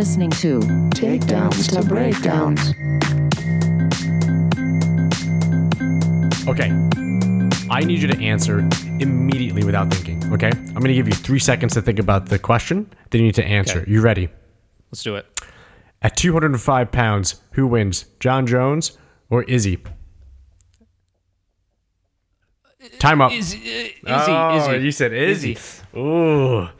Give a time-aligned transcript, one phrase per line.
[0.00, 0.60] You are listening to
[0.94, 2.70] Takedowns to breakdowns.
[6.48, 6.70] Okay.
[7.68, 8.60] I need you to answer
[8.98, 10.48] immediately without thinking, okay?
[10.48, 12.90] I'm going to give you three seconds to think about the question.
[13.10, 13.80] Then you need to answer.
[13.80, 13.90] Okay.
[13.90, 14.30] You ready?
[14.90, 15.26] Let's do it.
[16.00, 18.96] At 205 pounds, who wins, Jon Jones
[19.28, 19.84] or Izzy?
[22.98, 23.32] Time up.
[23.32, 23.58] Izzy,
[24.06, 24.82] uh, Izzy, oh, Izzy.
[24.82, 25.58] you said Izzy.
[25.94, 26.70] Ooh,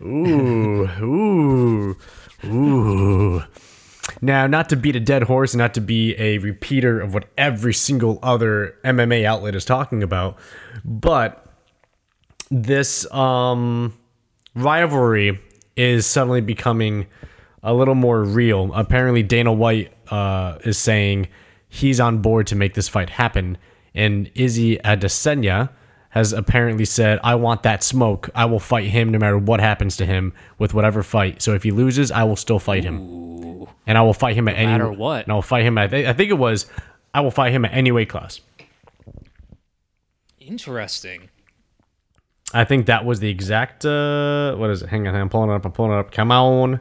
[0.00, 1.96] ooh, ooh,
[2.44, 3.42] ooh.
[4.22, 7.72] Now, not to beat a dead horse not to be a repeater of what every
[7.72, 10.36] single other MMA outlet is talking about,
[10.84, 11.46] but
[12.50, 13.96] this um,
[14.54, 15.40] rivalry
[15.76, 17.06] is suddenly becoming
[17.62, 18.72] a little more real.
[18.74, 21.28] Apparently, Dana White uh, is saying
[21.68, 23.56] he's on board to make this fight happen,
[23.94, 25.70] and Izzy Adesanya
[26.10, 28.30] has apparently said, "I want that smoke.
[28.34, 31.40] I will fight him no matter what happens to him with whatever fight.
[31.42, 34.56] So if he loses, I will still fight him, and I will fight him at
[34.56, 35.24] any matter what.
[35.24, 35.94] And I will fight him at.
[35.94, 36.66] I think it was,
[37.14, 38.40] I will fight him at any weight class.
[40.40, 41.30] Interesting.
[42.52, 43.84] I think that was the exact.
[43.84, 44.88] Uh, what is it?
[44.88, 45.64] Hang on, I'm pulling it up.
[45.64, 46.10] I'm pulling it up.
[46.10, 46.80] Come on,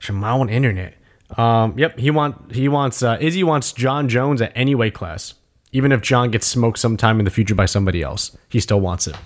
[0.00, 0.94] come on, internet.
[1.36, 5.34] Um, yep, he want he wants uh, Izzy wants Jon Jones at any weight class,
[5.72, 8.36] even if Jon gets smoked sometime in the future by somebody else.
[8.50, 9.16] He still wants it.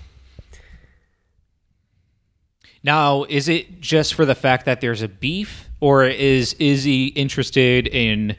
[2.82, 7.88] Now, is it just for the fact that there's a beef, or is Izzy interested
[7.88, 8.36] in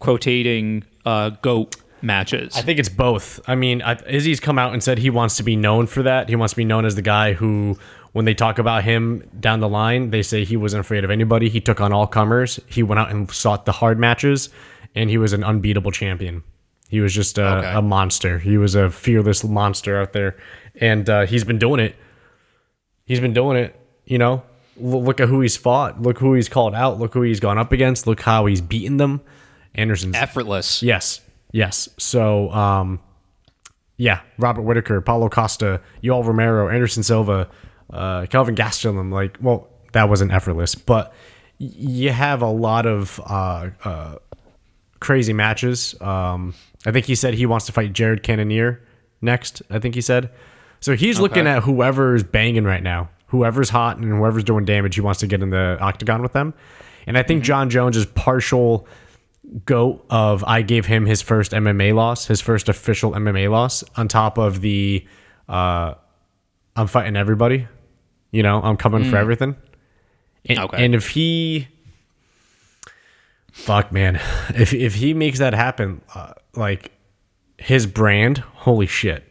[0.00, 2.56] quotating uh, goat matches?
[2.56, 3.38] I think it's both.
[3.46, 6.30] I mean, I, Izzy's come out and said he wants to be known for that.
[6.30, 7.76] He wants to be known as the guy who,
[8.12, 11.50] when they talk about him down the line, they say he wasn't afraid of anybody.
[11.50, 12.58] He took on all comers.
[12.66, 14.48] He went out and sought the hard matches,
[14.94, 16.42] and he was an unbeatable champion.
[16.92, 17.72] He was just a, Okay.
[17.72, 18.38] a monster.
[18.38, 20.36] He was a fearless monster out there,
[20.78, 21.96] and uh, he's been doing it.
[23.06, 23.74] He's been doing it.
[24.04, 24.42] You know,
[24.78, 26.02] L- look at who he's fought.
[26.02, 26.98] Look who he's called out.
[27.00, 28.06] Look who he's gone up against.
[28.06, 29.22] Look how he's beaten them.
[29.74, 30.82] Anderson's Effortless.
[30.82, 31.22] Yes.
[31.50, 31.88] Yes.
[31.98, 33.00] So, um,
[33.96, 37.48] yeah, Robert Whitaker, Paulo Costa, Yoel Romero, Anderson Silva,
[37.90, 39.10] uh, Kelvin Gastelum.
[39.10, 41.14] Like, well, that wasn't effortless, but
[41.58, 44.16] y- you have a lot of uh, uh,
[45.02, 45.94] crazy matches.
[46.00, 46.54] Um,
[46.86, 48.80] I think he said he wants to fight Jared Cannonier
[49.20, 49.60] next.
[49.70, 50.30] I think he said.
[50.80, 54.94] So he's looking at whoever's banging right now, whoever's hot and whoever's doing damage.
[54.96, 56.54] He wants to get in the octagon with them.
[57.06, 58.86] And I think Jon Jones is partial
[59.64, 64.08] goat of I gave him his first MMA loss, his first official MMA loss, on
[64.08, 65.06] top of the
[65.48, 65.94] uh,
[66.74, 67.68] I'm fighting everybody.
[68.30, 69.56] You know, I'm coming for everything.
[70.46, 70.84] And, Okay.
[70.84, 71.68] and if he,
[73.52, 74.16] fuck man,
[74.54, 76.90] if if he makes that happen, uh, like
[77.58, 79.24] his brand, holy shit,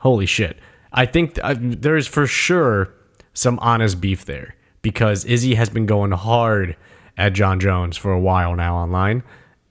[0.00, 0.58] holy shit.
[0.92, 2.94] I think th- uh, there's for sure
[3.34, 6.76] some honest beef there because Izzy has been going hard
[7.16, 9.22] at Jon Jones for a while now online,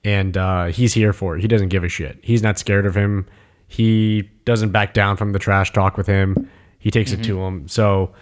[0.04, 1.40] and uh, he's here for it.
[1.40, 2.18] He doesn't give a shit.
[2.22, 3.26] He's not scared of him.
[3.66, 6.48] He doesn't back down from the trash talk with him.
[6.78, 7.68] He takes it to him.
[7.68, 8.12] So,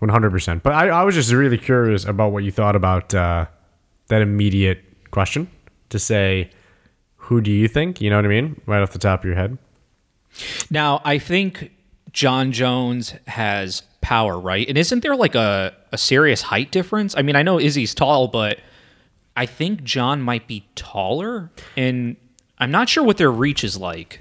[0.00, 0.62] 100%.
[0.62, 3.46] But I, I was just really curious about what you thought about uh,
[4.10, 5.50] that immediate question
[5.88, 6.50] to say,
[7.16, 8.00] who do you think?
[8.00, 8.60] You know what I mean?
[8.66, 9.58] Right off the top of your head.
[10.70, 11.72] Now, I think
[12.12, 14.68] Jon Jones has power, right?
[14.68, 17.16] And isn't there like a, a serious height difference?
[17.16, 18.58] I mean, I know Izzy's tall, but
[19.36, 21.50] I think Jon might be taller.
[21.76, 22.16] And
[22.58, 24.20] I'm not sure what their reach is like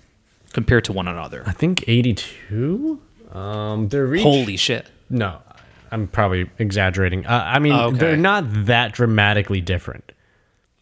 [0.53, 1.43] compared to one another.
[1.45, 3.01] I think 82.
[3.31, 4.23] Um, their reach.
[4.23, 4.87] Holy shit.
[5.09, 5.41] No,
[5.91, 7.25] I'm probably exaggerating.
[7.25, 7.97] Uh, I mean, Okay.
[7.97, 10.11] they're not that dramatically different.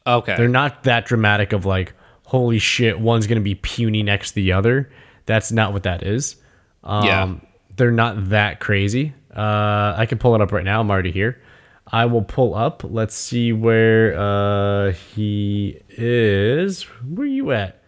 [0.06, 0.36] Okay.
[0.38, 1.94] They're not that dramatic of like,
[2.26, 4.90] holy shit, one's gonna be puny next to the other.
[5.26, 6.36] That's not what that is.
[6.84, 7.34] Um, Yeah.
[7.76, 9.14] They're not that crazy.
[9.36, 10.80] Uh, I can pull it up right now.
[10.82, 11.40] I'm already here.
[11.86, 12.82] I will pull up.
[12.84, 16.84] Let's see where uh, he is.
[16.84, 17.82] Where you at?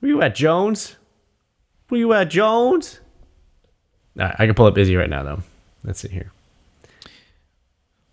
[0.00, 0.96] Where you at, Jones?
[1.88, 3.00] Where you at, Jones?
[4.16, 5.42] Right, I can pull up Izzy right now, though.
[5.84, 6.32] Let's see here.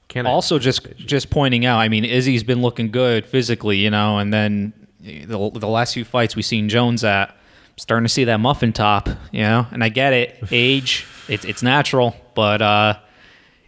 [0.08, 0.32] Can I?
[0.32, 4.34] also just just pointing out i mean izzy's been looking good physically you know and
[4.34, 7.36] then the, the last few fights we've seen jones at
[7.76, 11.62] starting to see that muffin top you know and i get it age it's, it's
[11.62, 12.98] natural but uh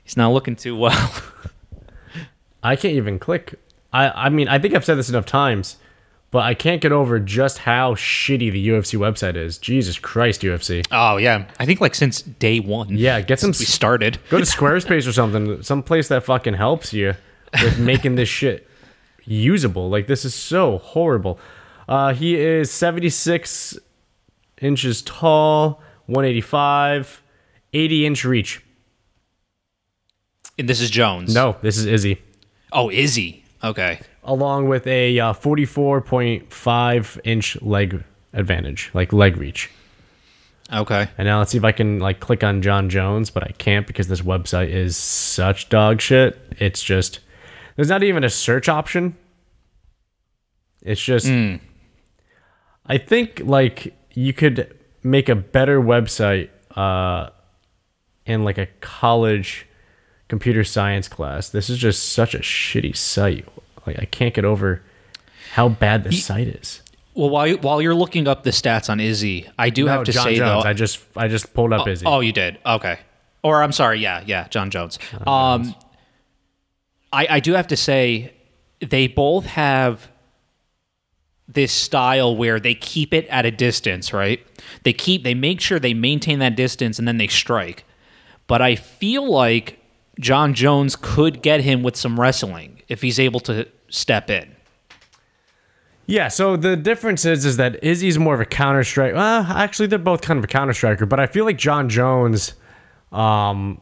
[0.04, 1.14] he's not looking too well
[2.64, 3.60] I can't even click.
[3.94, 5.78] I I mean, I think I've said this enough times,
[6.32, 9.58] but I can't get over just how shitty the UFC website is.
[9.58, 10.86] Jesus Christ, UFC.
[10.92, 13.50] oh yeah i think like since day one Yeah, get some.
[13.50, 17.16] we started Go to Squarespace or something, some place that fucking helps you
[17.62, 18.68] with making this shit
[19.26, 19.90] usable.
[19.90, 21.40] Like this is so horrible.
[21.88, 23.78] Uh, he is 76
[24.62, 27.22] inches tall, 185,
[27.74, 28.62] 80 inch reach.
[30.60, 32.22] and this is jones No, this is Izzy.
[32.72, 33.44] Oh, Izzy.
[33.64, 34.00] Okay.
[34.24, 39.70] Along with a uh, 44.5 inch leg advantage, like leg reach.
[40.72, 41.08] Okay.
[41.18, 43.88] And now let's see if I can like click on Jon Jones, but I can't
[43.88, 46.38] because this website is such dog shit.
[46.58, 47.20] It's just
[47.76, 49.16] there's not even a search option.
[50.82, 51.28] It's just
[52.86, 57.30] I think like you could make a better website uh
[58.26, 59.66] in like a college
[60.28, 61.50] computer science class.
[61.50, 63.48] This is just such a shitty site.
[63.90, 64.82] Like I can't get over
[65.54, 66.82] how bad the site is.
[67.16, 70.12] Well, while you, while you're looking up the stats on Izzy, I do have to
[70.12, 70.64] Jon say Jones.
[70.64, 70.70] though.
[70.70, 72.06] I just I just pulled up Izzy.
[72.06, 72.58] Oh, you did.
[72.66, 73.00] Okay.
[73.44, 74.00] Or I'm sorry.
[74.00, 74.48] Yeah, yeah.
[74.48, 75.00] Jon Jones.
[75.26, 75.76] um,
[77.12, 78.34] I I do have to say
[78.80, 80.10] they both have
[81.48, 84.40] this style where they keep it at a distance, right?
[84.84, 87.86] They keep they make sure they maintain that distance and then they strike.
[88.48, 89.80] But I feel like
[90.20, 94.56] Jon Jones could get him with some wrestling if he's able to step in.
[96.06, 99.14] Yeah, so the difference is is that Izzy's more of a counter strike.
[99.14, 102.54] Well, actually, they're both kind of a counter striker, but I feel like Jon Jones,
[103.12, 103.80] um,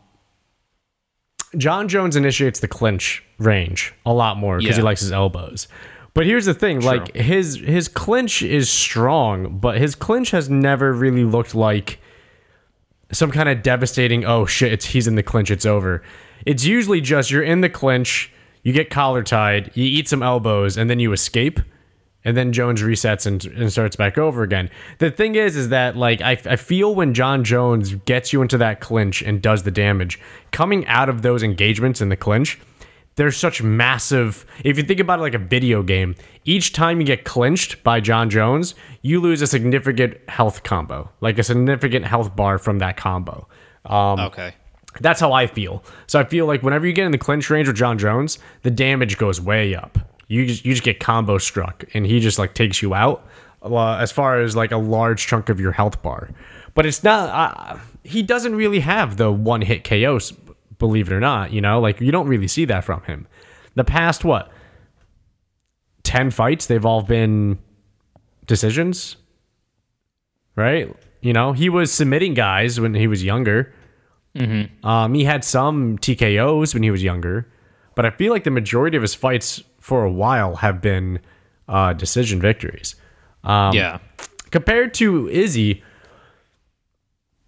[1.56, 5.70] Jon Jones initiates the clinch range a lot more because he likes his elbows.
[6.14, 10.92] But here's the thing: like his his clinch is strong, but his clinch has never
[10.92, 12.00] really looked like
[13.12, 14.26] some kind of devastating.
[14.26, 14.74] Oh shit!
[14.74, 15.50] It's he's in the clinch.
[15.52, 16.02] It's over.
[16.46, 18.34] It's usually just you're in the clinch,
[18.68, 21.62] you get collar tied, you eat some elbows, and then you escape
[22.26, 24.70] and then Jones resets and, and starts back over again.
[24.98, 28.58] The thing is, is that like I, I feel when Jon Jones gets you into
[28.58, 30.20] that clinch and does the damage,
[30.52, 32.60] coming out of those engagements in the clinch,
[33.16, 34.46] there's such massive.
[34.66, 38.02] If you think about it like a video game, each time you get clinched by
[38.02, 42.98] Jon Jones, you lose a significant health combo, like a significant health bar from that
[42.98, 43.48] combo.
[43.86, 44.54] Um, Okay.
[45.00, 45.84] That's how I feel.
[46.08, 48.72] So I feel like whenever you get in the clinch range with Jon Jones, the
[48.72, 49.98] damage goes way up.
[50.28, 53.26] You just you just get combo struck, and he just like takes you out
[53.62, 56.30] uh, as far as like a large chunk of your health bar.
[56.74, 57.30] But it's not.
[57.30, 60.34] Uh, he doesn't really have the one hit KOs,
[60.80, 61.52] believe it or not.
[61.52, 63.28] You know, like you don't really see that from him.
[63.76, 64.52] The past what
[66.04, 67.60] ten fights, they've all been
[68.46, 69.18] decisions,
[70.56, 70.94] right?
[71.22, 73.74] You know, he was submitting guys when he was younger.
[74.84, 77.52] Um, he had some TKOs when he was younger,
[77.96, 81.20] but I feel like the majority of his fights for a while have been
[81.68, 82.96] uh, decision victories.
[83.44, 84.00] Um, yeah.
[84.52, 85.84] Compared to Izzy,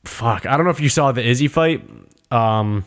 [0.04, 1.88] fuck, I don't know if you saw the Izzy fight.
[2.32, 2.86] Um,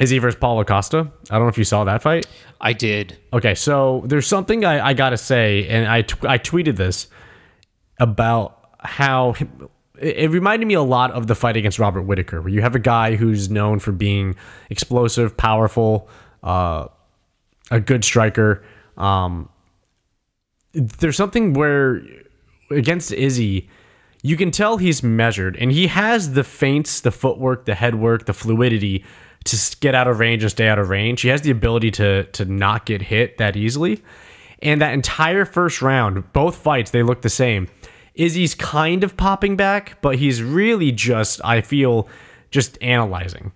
[0.00, 1.10] Izzy versus Paulo Costa.
[1.30, 2.26] I don't know if you saw that fight.
[2.60, 3.18] I did.
[3.32, 7.08] Okay, so there's something I, I gotta say, and I I tweeted this
[8.00, 9.34] about how
[10.02, 12.80] it, reminded me a lot of the fight against Robert Whitaker, where you have a
[12.80, 14.34] guy who's known for being
[14.70, 16.08] explosive, powerful,
[16.42, 16.88] uh,
[17.70, 18.64] a good striker.
[18.96, 19.48] Um,
[20.72, 22.02] there's something where
[22.70, 23.68] against Izzy,
[24.22, 28.26] you can tell he's measured, and he has the feints, the footwork, the head work,
[28.26, 29.04] the fluidity
[29.44, 31.22] to get out of range and stay out of range.
[31.22, 34.02] He has the ability to to not get hit that easily.
[34.62, 37.68] And that entire first round, both fights, they look the same.
[38.14, 42.08] Izzy's kind of popping back, but he's really just, I feel,
[42.50, 43.52] just analyzing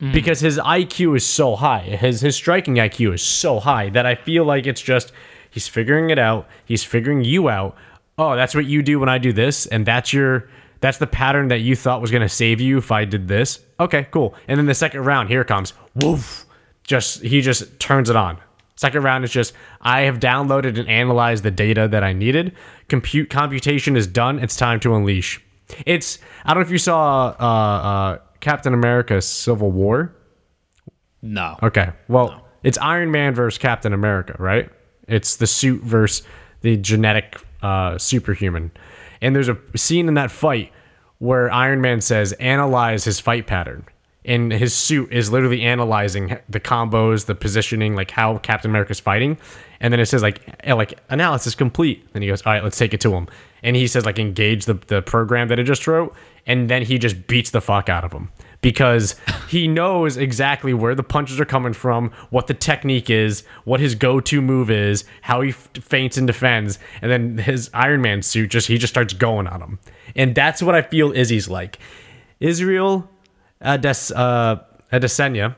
[0.00, 0.12] mm.
[0.12, 1.80] because his IQ is so high.
[1.80, 5.12] His his striking IQ is so high that I feel like it's just
[5.50, 6.48] he's figuring it out.
[6.64, 7.76] He's figuring you out.
[8.18, 10.48] Oh, that's what you do when I do this, and that's your
[10.80, 13.60] that's the pattern that you thought was gonna save you if I did this.
[13.78, 14.34] Okay, cool.
[14.48, 15.72] And then the second round, here it comes.
[15.94, 16.46] Woof.
[16.82, 18.38] Just he just turns it on.
[18.80, 22.56] Second round is just I have downloaded and analyzed the data that I needed.
[22.88, 24.38] Compute computation is done.
[24.38, 25.38] It's time to unleash.
[25.84, 30.16] It's I don't know if you saw uh, uh, Captain America: Civil War.
[31.20, 31.58] No.
[31.62, 34.70] Okay, well, it's Iron Man versus Captain America, right?
[35.06, 36.26] It's the suit versus
[36.62, 38.70] the genetic uh, superhuman.
[39.20, 40.72] And there's a scene in that fight
[41.18, 43.84] where Iron Man says, "Analyze his fight pattern."
[44.24, 49.38] And his suit is literally analyzing the combos, the positioning, like how Captain America's fighting.
[49.80, 52.12] And then it says like eh, like analysis complete.
[52.12, 53.28] Then he goes, "All right, let's take it to him."
[53.62, 56.14] And he says like engage the the program that it just wrote,
[56.46, 59.16] and then he just beats the fuck out of him because
[59.48, 63.94] he knows exactly where the punches are coming from, what the technique is, what his
[63.94, 68.68] go-to move is, how he feints and defends, and then his Iron Man suit just
[68.68, 69.78] he just starts going on him,
[70.14, 71.78] and that's what I feel Izzy's like.
[72.38, 73.08] Israel
[73.62, 74.56] Ades- uh,
[74.92, 75.56] Adesanya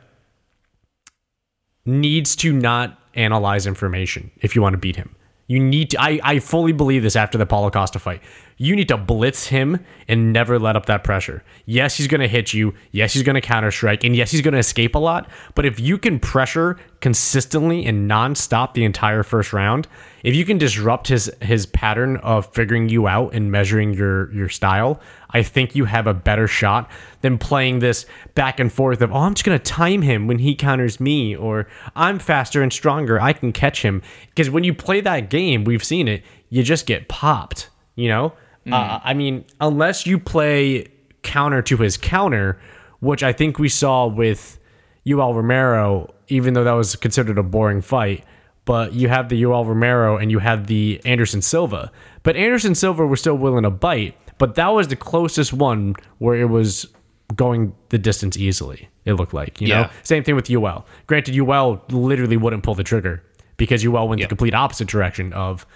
[1.84, 5.14] needs to not analyze information if you want to beat him.
[5.48, 6.00] You need to.
[6.00, 8.22] I, I fully believe this after the Paulo Costa fight.
[8.62, 11.42] You need to blitz him and never let up that pressure.
[11.66, 12.74] Yes, he's going to hit you.
[12.92, 14.04] Yes, he's going to counter strike.
[14.04, 15.28] And yes, he's going to escape a lot.
[15.56, 19.88] But if you can pressure consistently and nonstop the entire first round,
[20.22, 24.48] if you can disrupt his his pattern of figuring you out and measuring your your
[24.48, 25.00] style,
[25.30, 26.88] I think you have a better shot
[27.20, 30.38] than playing this back and forth of, oh, I'm just going to time him when
[30.38, 31.66] he counters me, or
[31.96, 33.20] I'm faster and stronger.
[33.20, 34.02] I can catch him.
[34.28, 38.34] Because when you play that game, we've seen it, you just get popped, you know?
[38.70, 40.86] Uh, I mean, unless you play
[41.22, 42.60] counter to his counter,
[43.00, 44.58] which I think we saw with
[45.06, 48.24] Yoel Romero, even though that was considered a boring fight.
[48.64, 51.90] But you have the Yoel Romero and you have the Anderson Silva.
[52.22, 56.36] But Anderson Silva was still willing to bite, but that was the closest one where
[56.36, 56.86] it was
[57.34, 58.88] going the distance easily.
[59.04, 59.82] It looked like, you Yeah.
[59.82, 59.90] know.
[60.04, 60.84] Same thing with Yoel.
[61.08, 63.24] Granted, Yoel literally wouldn't pull the trigger
[63.56, 64.26] because Yoel went Yeah.
[64.26, 65.66] the complete opposite direction of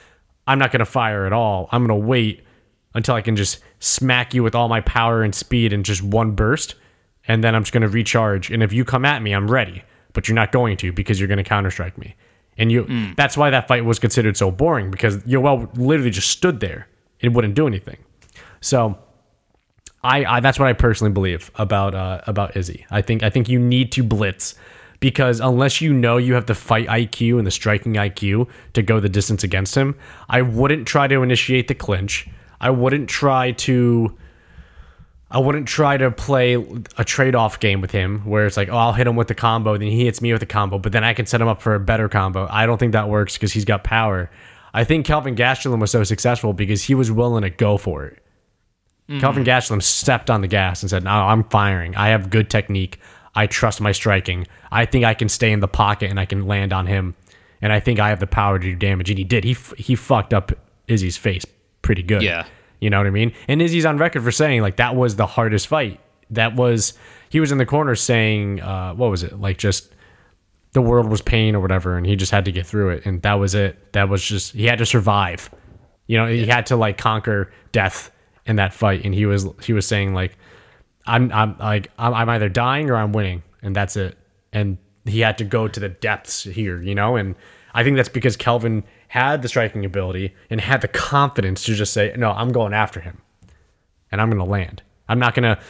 [0.47, 1.69] I'm not going to fire at all.
[1.73, 2.46] I'm going to wait
[2.97, 6.33] until I can just smack you with all my power and speed in just one
[6.33, 6.75] burst,
[7.29, 8.51] and then I'm just going to recharge.
[8.51, 9.85] And if you come at me, I'm ready.
[10.13, 12.17] But you're not going to because you're going to counter strike me.
[12.57, 12.87] And you
[13.17, 16.89] that's why that fight was considered so boring because Yoel literally just stood there
[17.21, 17.99] and wouldn't do anything.
[18.63, 18.99] So
[20.03, 22.87] I, I that's what I personally believe about uh, about Izzy.
[22.91, 24.55] I think I think you need to blitz
[25.01, 29.01] because unless you know you have the fight IQ and the striking IQ to go
[29.01, 29.95] the distance against him,
[30.29, 32.29] I wouldn't try to initiate the clinch.
[32.61, 34.17] I wouldn't try to
[35.31, 36.55] I wouldn't try to play
[36.97, 39.77] a trade-off game with him where it's like, oh, I'll hit him with the combo,
[39.77, 41.75] then he hits me with the combo, but then I can set him up for
[41.75, 42.47] a better combo.
[42.49, 44.31] I don't think that works because he's got power.
[44.73, 48.23] I think Kelvin Gastelum was so successful because he was willing to go for it.
[49.09, 49.21] Mm-hmm.
[49.21, 51.97] Kelvin Gastelum stepped on the gas and said, "No, I'm firing.
[51.97, 53.01] I have good technique.
[53.35, 54.47] I trust my striking.
[54.71, 57.15] I think I can stay in the pocket and I can land on him,
[57.63, 59.45] and I think I have the power to do damage." And he did.
[59.45, 60.53] He f- he fucked up
[60.89, 61.47] Izzy's face
[61.87, 62.23] pretty good.
[62.23, 62.47] Yeah.
[62.81, 63.33] you know what I mean.
[63.49, 66.01] And Izzy's on record for saying like that was the hardest fight.
[66.31, 66.93] That was
[67.31, 69.41] he was in the corner saying, uh, "What was it?
[69.41, 69.93] Like just."
[70.73, 73.23] The world was pain or whatever, and he just had to get through it, and
[73.23, 73.95] that was it.
[73.95, 75.49] That was just he had to survive.
[76.07, 78.11] You know, he had to like conquer death
[78.45, 80.37] in that fight, and he was he was saying like,
[81.07, 84.19] I'm I'm like I'm, I'm either dying or I'm winning, and that's it.
[84.53, 84.77] And
[85.07, 87.35] he had to go to the depths here, you know, and
[87.75, 91.93] I think that's because Kelvin had the striking ability and had the confidence to just
[91.93, 93.21] say, no, I'm going after him,
[94.11, 94.83] and I'm gonna land.
[95.09, 95.61] I'm not gonna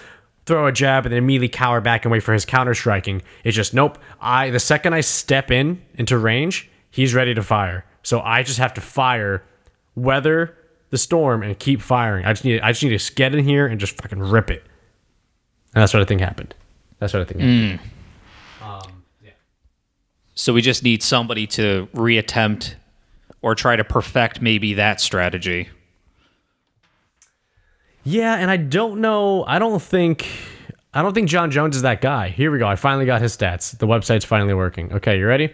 [0.46, 3.22] throw a jab and then immediately cower back and wait for his counter striking.
[3.44, 3.98] It's just nope.
[4.20, 7.84] I the second I step in into range, he's ready to fire.
[8.02, 9.42] So I just have to fire,
[9.96, 10.56] weather
[10.90, 12.24] the storm, and keep firing.
[12.24, 14.62] I just need I just need to get in here and just fucking rip it.
[15.74, 16.54] And that's what I think happened.
[17.00, 17.80] That's what I think happened.
[18.60, 18.64] Hmm.
[18.64, 18.95] Um,
[20.36, 22.74] So we just need somebody to reattempt
[23.40, 25.70] or try to perfect maybe that strategy.
[28.04, 29.44] Yeah, and I don't know.
[29.44, 30.28] I don't think.
[30.94, 32.28] I don't think Jon Jones is that guy.
[32.28, 32.66] Here we go.
[32.66, 33.76] I finally got his stats.
[33.76, 34.92] The website's finally working.
[34.92, 35.52] Okay, you ready?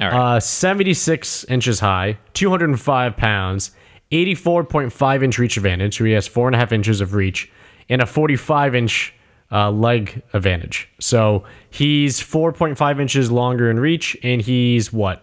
[0.00, 0.36] All right.
[0.36, 3.70] Uh, 76 inches high, 205 pounds,
[4.10, 5.98] 84.5 inch reach advantage.
[5.98, 7.50] So he has four and a half inches of reach
[7.88, 9.14] and a 45 inch
[9.50, 10.88] uh, leg advantage.
[10.98, 15.22] So he's 4.5 inches longer in reach and he's what?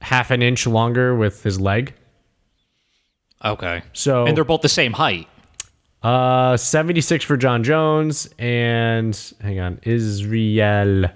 [0.00, 1.94] Half an inch longer with his leg.
[3.44, 3.82] okay.
[3.92, 5.28] So And they're both the same height.
[6.02, 11.06] uh, 76 for Jon Jones and hang on, Israel.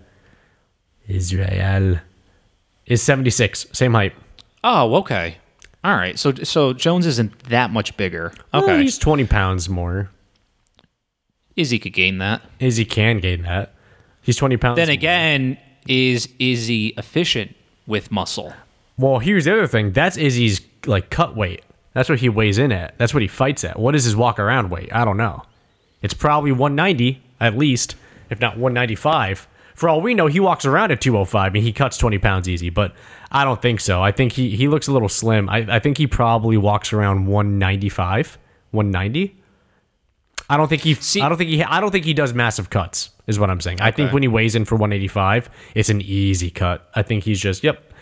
[1.08, 2.00] Israel
[2.86, 4.14] is 76, same height.
[4.62, 5.36] Oh, okay.
[5.82, 6.18] All right.
[6.18, 8.32] So so Jones isn't that much bigger.
[8.54, 8.66] Okay.
[8.66, 10.10] Well, he's 20 pounds more.
[11.56, 12.40] Izzy could gain that.
[12.58, 13.73] Izzy can gain that.
[14.24, 14.76] He's 20 pounds.
[14.76, 17.54] Then again, is Izzy efficient
[17.86, 18.52] with muscle?
[18.96, 19.92] well, here's the other thing.
[19.92, 21.62] That's Izzy's like cut weight.
[21.94, 22.96] That's what he weighs in at.
[22.98, 23.78] That's what he fights at.
[23.78, 24.92] What is his walk around weight?
[24.92, 25.42] I don't know.
[26.02, 27.96] It's probably 190 at least,
[28.30, 29.46] if not 195.
[29.74, 32.70] For all we know, he walks around at 205 and he cuts 20 pounds easy,
[32.70, 32.94] but
[33.30, 34.02] I don't think so.
[34.02, 35.48] I think he, he looks a little slim.
[35.48, 38.38] I, I think he probably walks around 195,
[38.70, 39.36] 190.
[40.48, 40.94] I don't think he.
[40.94, 41.62] See- I don't think he.
[41.62, 43.10] I don't think he does massive cuts.
[43.26, 43.80] Is what I'm saying.
[43.80, 46.90] I think when he weighs in for 185, it's an easy cut.
[46.94, 47.64] I think he's just.
[47.64, 47.92] Yep.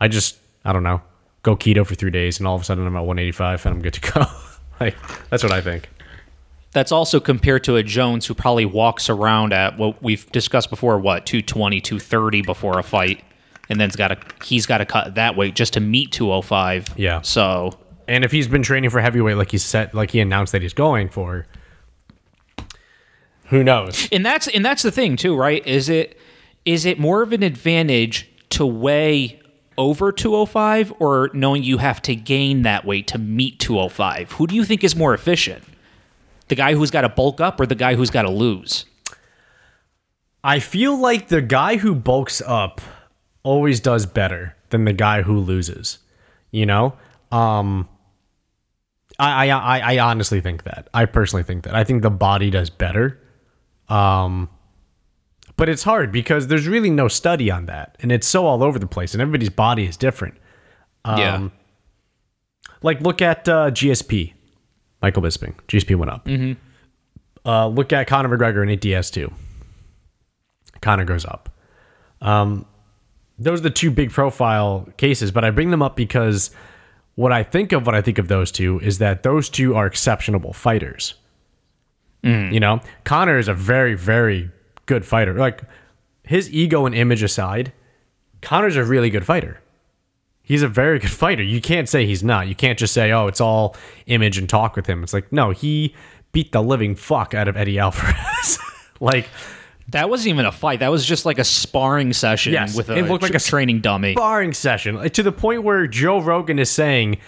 [0.00, 0.38] I just.
[0.64, 1.00] I don't know.
[1.42, 3.82] Go keto for three days, and all of a sudden I'm at 185, and I'm
[3.82, 4.24] good to go.
[4.80, 4.96] like
[5.30, 5.88] that's what I think.
[6.72, 10.98] That's also compared to a Jones who probably walks around at what we've discussed before,
[10.98, 13.22] what, 220, 230 before a fight.
[13.68, 16.98] And then's got to he's got to cut that weight just to meet 205.
[16.98, 17.20] Yeah.
[17.22, 20.62] So And if he's been training for heavyweight, like he said, like he announced that
[20.62, 21.46] he's going for,
[23.46, 24.08] who knows?
[24.12, 25.66] and that's and that's the thing too, right?
[25.66, 26.18] Is it
[26.64, 29.40] is it more of an advantage to weigh
[29.76, 34.32] over 205 or knowing you have to gain that weight to meet 205?
[34.32, 35.64] Who do you think is more efficient?
[36.48, 38.84] The guy who's got to bulk up or the guy who's got to lose?
[40.42, 42.80] I feel like the guy who bulks up
[43.42, 45.98] always does better than the guy who loses.
[46.50, 46.94] You know,
[47.32, 47.88] um,
[49.18, 50.88] I, I I I honestly think that.
[50.94, 51.74] I personally think that.
[51.74, 53.20] I think the body does better.
[53.88, 54.48] Um,
[55.56, 58.78] but it's hard because there's really no study on that, and it's so all over
[58.78, 60.34] the place, and everybody's body is different.
[61.06, 61.48] yeah.
[62.82, 64.34] Like look at uh, GSP,
[65.00, 65.54] Michael Bisping.
[65.68, 66.26] GSP went up.
[66.26, 67.48] Mm-hmm.
[67.48, 69.32] Uh, look at Conor McGregor in ADS2.
[70.80, 71.50] Conor goes up.
[72.20, 72.66] Um,
[73.38, 76.50] those are the two big profile cases, but I bring them up because
[77.16, 79.86] what I think of when I think of those two is that those two are
[79.86, 81.14] exceptional fighters.
[82.24, 82.52] Mm.
[82.52, 84.50] You know, Conor is a very, very
[84.86, 85.34] good fighter.
[85.34, 85.62] Like
[86.24, 87.72] his ego and image aside,
[88.40, 89.60] Conor's a really good fighter.
[90.42, 91.42] He's a very good fighter.
[91.42, 92.48] You can't say he's not.
[92.48, 93.76] You can't just say, oh, it's all
[94.06, 95.02] image and talk with him.
[95.02, 95.94] It's like, no, he
[96.32, 98.58] beat the living fuck out of Eddie Alvarez.
[99.00, 99.28] like,
[99.88, 100.80] That wasn't even a fight.
[100.80, 103.80] That was just like a sparring session Yes, with a, it looked like a training
[103.80, 104.12] dummy.
[104.14, 107.18] sparring session to the point where Joe Rogan is saying,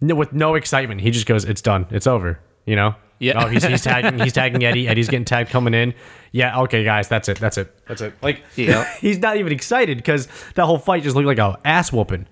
[0.00, 2.94] no, with no excitement, he just goes, "It's done, it's over." You know?
[3.18, 3.44] Yeah.
[3.44, 4.86] Oh, he's, he's tagging, he's tagging Eddie.
[4.88, 5.94] Eddie's getting tagged coming in.
[6.32, 6.60] Yeah.
[6.62, 7.38] Okay, guys, that's it.
[7.38, 7.74] That's it.
[7.86, 8.14] That's it.
[8.22, 8.84] Like, Yeah.
[9.00, 12.26] he's not even excited because that whole fight just looked like a ass whooping,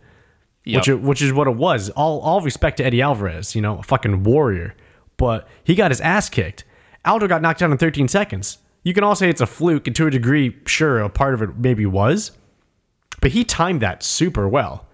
[0.65, 0.87] Yep.
[0.87, 1.91] which which is what it was.
[1.91, 4.75] All all respect to Eddie Alvarez, you know, a fucking warrior,
[5.17, 6.65] but he got his ass kicked.
[7.05, 8.59] Aldo got knocked down in 13 seconds.
[8.83, 11.41] You can all say it's a fluke, and to a degree, sure, a part of
[11.43, 12.33] it maybe was,
[13.23, 14.87] but he timed that super well.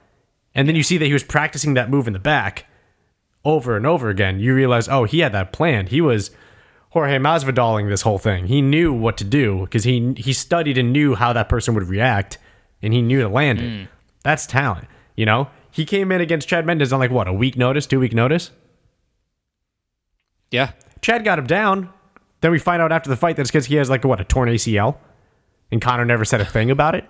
[0.55, 2.67] And then you see that he was practicing that move in the back
[3.45, 4.39] over and over again.
[4.41, 5.87] You realize, oh, he had that plan.
[5.87, 6.31] He was
[6.91, 8.47] Jorge Masvidaling this whole thing.
[8.47, 11.89] He knew what to do because he he studied and knew how that person would
[11.89, 12.39] react,
[12.83, 13.71] and he knew to land it.
[13.71, 13.89] Mm.
[14.23, 15.49] That's talent, you know.
[15.71, 18.51] He came in against Chad Mendes on like what a week notice, two week notice.
[20.51, 20.73] yeah.
[21.01, 21.89] Chad got him down.
[22.43, 24.25] Then we find out after the fight that it's because he has like what a
[24.25, 24.97] torn ACL,
[25.71, 27.09] and Conor never said a thing about it,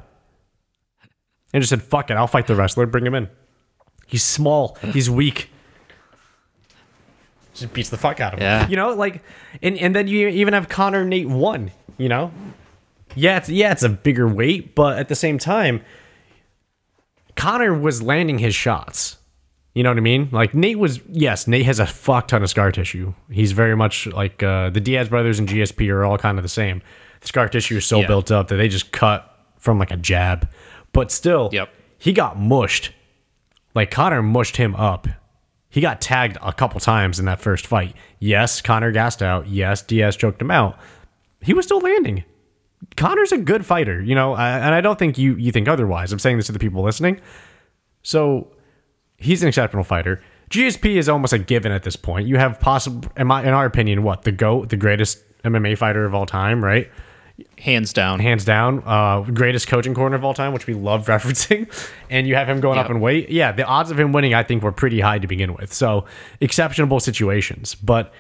[1.53, 2.87] and just said, "Fuck it, I'll fight the wrestler.
[2.87, 3.29] Bring him in.
[4.07, 4.77] He's small.
[4.93, 5.51] He's weak.
[7.55, 8.45] Just beats the fuck out of him.
[8.45, 8.69] Yeah.
[8.69, 9.23] You know, like,
[9.63, 11.71] and and then you even have Conor Nate one.
[11.99, 12.33] You know,
[13.15, 15.83] yeah, it's yeah, it's a bigger weight, but at the same time,
[17.37, 19.17] Conor was landing his shots.
[19.75, 20.29] You know what I mean?
[20.33, 23.15] Like Nate was, yes, Nate has a fuck ton of scar tissue.
[23.31, 26.49] He's very much like uh, the Diaz brothers and GSP are all kind of the
[26.49, 26.83] same.
[27.21, 28.07] The scar tissue is so Yeah.
[28.09, 30.49] built up that they just cut from like a jab,
[30.93, 31.69] but still, Yep.
[31.99, 32.93] he got mushed.
[33.75, 35.07] Like Conor mushed him up.
[35.71, 37.95] He got tagged a couple times in that first fight.
[38.19, 39.47] Yes, Conor gassed out.
[39.47, 40.79] Yes, Diaz choked him out.
[41.41, 42.25] He was still landing.
[42.97, 46.13] Conor's a good fighter, you know, and I don't think you you think otherwise.
[46.13, 47.21] I'm saying this to the people listening.
[48.03, 48.49] So
[49.17, 50.21] he's an exceptional fighter.
[50.51, 52.27] GSP is almost a given at this point.
[52.27, 56.05] You have possible, in, my, in our opinion, what the goat, the greatest MMA fighter
[56.05, 56.91] of all time, right?
[57.59, 58.21] Hands down.
[58.21, 61.69] Hands down, uh, greatest coaching corner of all time, which we love referencing.
[62.09, 62.97] And you have him going up Yep.
[62.97, 63.31] in weight.
[63.31, 65.73] Yeah, the odds of him winning, I think, were pretty high to begin with.
[65.73, 66.07] So
[66.41, 68.13] exceptional situations, but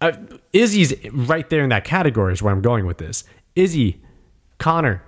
[0.00, 0.12] uh,
[0.52, 3.24] Izzy's right there in that category is where I'm going with this.
[3.54, 4.02] Izzy,
[4.58, 5.02] Conor,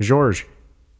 [0.00, 0.46] George,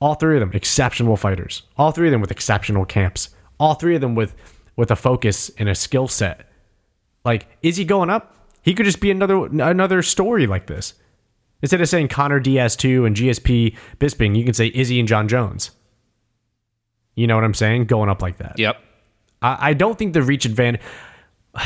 [0.01, 1.63] all three of them exceptional fighters.
[1.79, 3.31] All three of them with exceptional camps.
[3.59, 4.35] All three of them with
[4.77, 6.51] with a focus and a skill set.
[7.25, 10.95] Like Izzy going up, he could just be another another story like this.
[11.63, 15.71] Instead of saying Conor DS2 and GSP Bisping, you can say Izzy and Jon Jones.
[17.15, 17.87] You know what I'm saying?
[17.87, 18.59] Going up like that.
[18.59, 18.77] Yep.
[19.41, 20.81] I, I don't think the reach advantage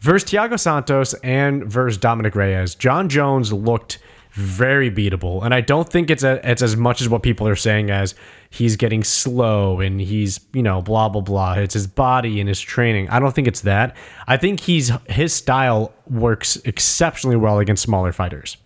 [0.00, 2.74] versus Thiago Santos and versus Dominick Reyes.
[2.74, 3.98] Jon Jones looked
[4.32, 7.56] very beatable, and I don't think it's a, it's as much as what people are
[7.56, 8.14] saying as
[8.50, 11.54] he's getting slow and he's you know blah blah blah.
[11.54, 13.08] It's his body and his training.
[13.08, 13.96] I don't think it's that.
[14.28, 18.58] I think he's his style works exceptionally well against smaller fighters.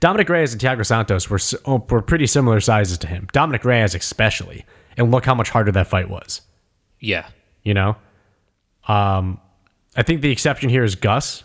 [0.00, 3.28] Dominick Reyes and Thiago Santos were oh, were pretty similar sizes to him.
[3.32, 4.64] Dominick Reyes especially,
[4.96, 6.40] and look how much harder that fight was.
[7.00, 7.28] Yeah.
[7.62, 7.96] You know,
[8.88, 9.40] um,
[9.96, 11.44] I think the exception here is Gus,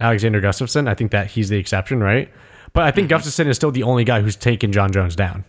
[0.00, 0.88] Alexander Gustafsson.
[0.88, 2.32] I think that he's the exception, right?
[2.72, 5.44] But I think Gustafsson is still the only guy who's taken Jon Jones down.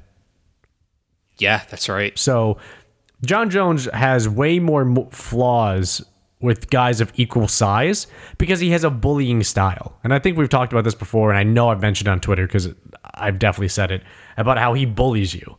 [1.37, 2.17] Yeah, that's right.
[2.19, 2.57] So
[3.25, 6.05] Jon Jones has way more mo- flaws
[6.43, 8.05] with guys of equal size
[8.37, 9.97] because he has a bullying style.
[10.03, 12.45] And I think we've talked about this before, and I know I've mentioned on Twitter
[12.45, 12.67] because
[13.15, 14.03] I've definitely said it
[14.37, 15.57] about how he bullies you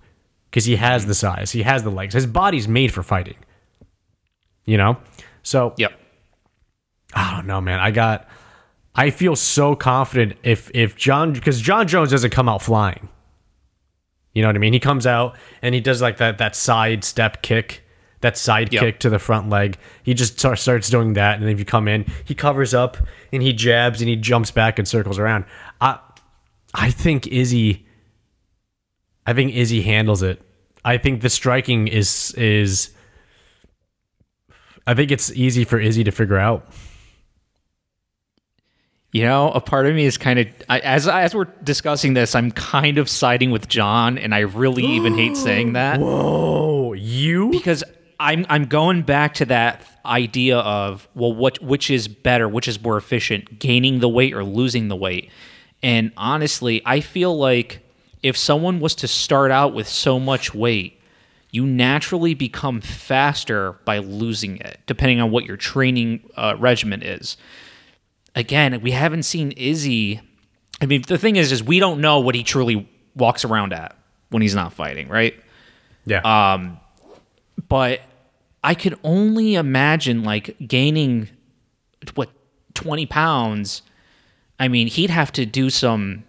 [0.50, 3.36] because he has the size, he has the legs, his body's made for fighting.
[4.66, 4.98] You know,
[5.42, 5.92] so Yep.
[7.14, 7.80] I don't know, man.
[7.80, 8.28] I got.
[8.96, 13.08] I feel so confident if if Jon because Jon Jones doesn't come out flying.
[14.32, 14.72] You know what I mean?
[14.72, 17.83] He comes out and he does like that that side step kick,
[18.24, 18.80] that side Yep.
[18.82, 19.76] kick to the front leg.
[20.02, 22.96] He just start, starts doing that, and then if you come in, he covers up
[23.32, 25.44] and he jabs and he jumps back and circles around.
[25.80, 25.98] I
[26.74, 27.86] I think Izzy,
[29.26, 30.42] I think Izzy handles it.
[30.84, 32.90] I think the striking is is.
[34.86, 36.66] I think it's easy for Izzy to figure out.
[39.12, 42.50] You know, a part of me is kind of as as we're discussing this, I'm
[42.50, 47.50] kind of siding with Jon, and I really even hate saying that Whoa, you?
[47.50, 47.84] because
[48.18, 52.82] I'm I'm going back to that idea of well, what which is better, which is
[52.82, 55.30] more efficient, gaining the weight or losing the weight.
[55.82, 57.80] And honestly, I feel like
[58.22, 60.98] if someone was to start out with so much weight,
[61.50, 67.36] you naturally become faster by losing it, depending on what your training uh, regimen is.
[68.34, 70.20] Again, we haven't seen Izzy.
[70.80, 73.96] I mean, the thing is, is we don't know what he truly walks around at
[74.30, 75.34] when he's not fighting, right?
[76.06, 76.20] Yeah.
[77.68, 78.00] But
[78.62, 81.28] I could only imagine like gaining
[82.14, 82.30] what
[82.74, 83.82] 20 pounds.
[84.58, 86.24] I mean, he'd have to do some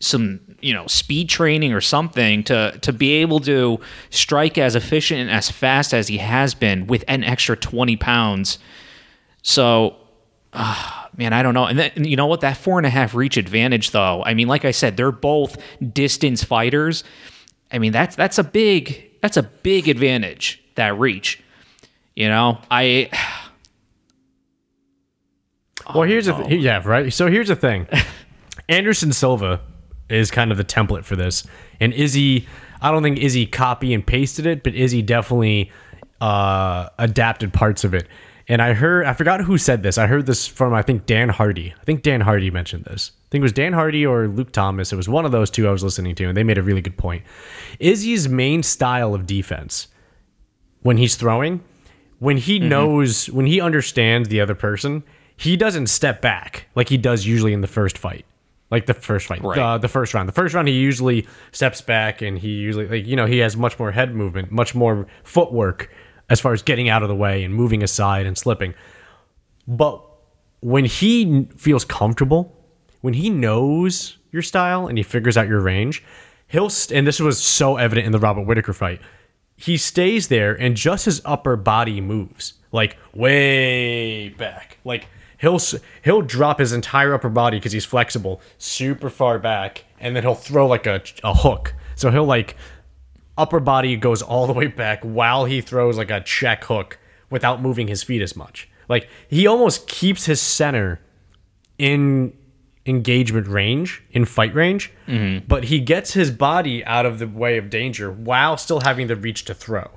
[0.00, 5.20] some you know speed training or something to to be able to strike as efficient
[5.20, 8.58] and as fast as he has been with an extra 20 pounds.
[9.42, 9.96] So
[10.52, 11.66] ah, man i don't know.
[11.66, 12.42] And then and you know what?
[12.42, 14.22] That four and a half reach advantage though.
[14.24, 15.56] I mean like i said they're both
[15.92, 17.02] distance fighters.
[17.72, 21.42] I mean that's that's a big that's a big advantage that reach
[22.14, 23.10] you know i
[25.94, 27.10] Well, here's the th- yeah, right.
[27.12, 27.86] So here's the thing.
[28.68, 29.60] Anderson Silva
[30.10, 31.44] is kind of the template for this,
[31.80, 32.46] and Izzy.
[32.82, 35.72] I don't think Izzy copy and pasted it, but Izzy definitely
[36.20, 38.06] uh, adapted parts of it.
[38.50, 39.98] And I heard, I forgot who said this.
[39.98, 41.74] I heard this from I think Dan Hardy.
[41.78, 43.12] I think Dan Hardy mentioned this.
[43.14, 44.90] I think it was Dan Hardy or Luke Thomas.
[44.92, 46.80] It was one of those two I was listening to, and they made a really
[46.80, 47.24] good point.
[47.78, 49.88] Izzy's main style of defense
[50.80, 51.62] when he's throwing,
[52.20, 55.02] when he knows, when he understands the other person,
[55.36, 58.24] he doesn't step back like he does usually in the first fight.
[58.70, 59.58] Like the first fight, Right.
[59.58, 60.28] uh, the first round.
[60.28, 63.56] The first round, he usually steps back and he usually, like, you know, he has
[63.56, 65.90] much more head movement, much more footwork
[66.30, 68.74] as far as getting out of the way and moving aside and slipping.
[69.66, 70.02] But
[70.60, 72.54] when he feels comfortable,
[73.00, 76.04] when he knows your style and he figures out your range,
[76.48, 79.00] he'll st- and this was so evident in the Robert Whitaker fight.
[79.56, 84.78] He stays there and just his upper body moves like way back.
[84.84, 85.60] Like he'll
[86.02, 90.34] he'll drop his entire upper body because he's flexible super far back, and then he'll
[90.34, 91.74] throw like a a hook.
[91.94, 92.56] So he'll like
[93.38, 96.98] upper body goes all the way back while he throws like a check hook
[97.30, 98.68] without moving his feet as much.
[98.88, 101.00] Like he almost keeps his center
[101.78, 102.32] in
[102.86, 105.46] engagement range, in fight range, mm-hmm.
[105.46, 109.16] but he gets his body out of the way of danger while still having the
[109.16, 109.90] reach to throw.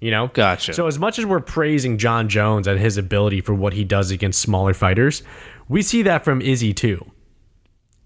[0.00, 0.28] You know?
[0.28, 0.72] Gotcha.
[0.72, 4.10] So as much as we're praising Jon Jones and his ability for what he does
[4.10, 5.22] against smaller fighters,
[5.68, 7.10] we see that from Izzy too.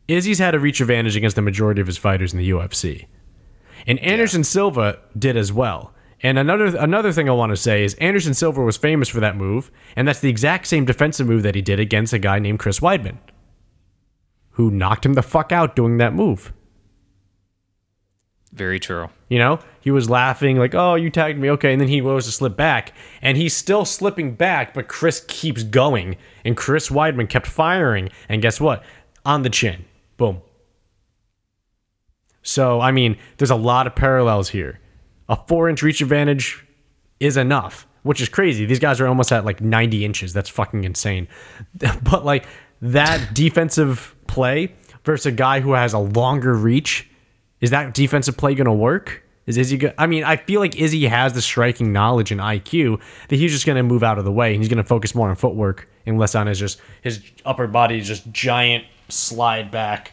[0.08, 3.06] Izzy's had a reach advantage against the majority of his fighters in the UFC.
[3.86, 5.92] And Anderson Silva did as well.
[6.22, 9.36] And another another thing I want to say is Anderson Silva was famous for that
[9.36, 12.58] move, and that's the exact same defensive move that he did against a guy named
[12.58, 13.18] Chris Weidman,
[14.52, 16.52] who knocked him the fuck out doing that move.
[18.52, 21.88] very true You know, he was laughing like, "Oh, you tagged me, okay," and then
[21.88, 26.56] he goes to slip back, and he's still slipping back, but Chris keeps going, and
[26.56, 28.82] Chris Weidman kept firing, and guess what?
[29.26, 29.84] On the chin,
[30.16, 30.40] boom.
[32.46, 34.78] So I mean, there's a lot of parallels here.
[35.28, 36.64] A four-inch reach advantage
[37.18, 38.64] is enough, which is crazy.
[38.64, 40.32] These guys are almost at like 90 inches.
[40.32, 41.28] That's fucking insane.
[42.02, 42.46] But like
[42.80, 44.72] that defensive play
[45.04, 47.10] versus a guy who has a longer reach,
[47.60, 49.24] is that defensive play going to work?
[49.46, 53.00] Is Izzy go- I mean, I feel like Izzy has the striking knowledge and IQ
[53.28, 55.14] that he's just going to move out of the way and he's going to focus
[55.14, 60.12] more on footwork and less on his just his upper body just giant slide back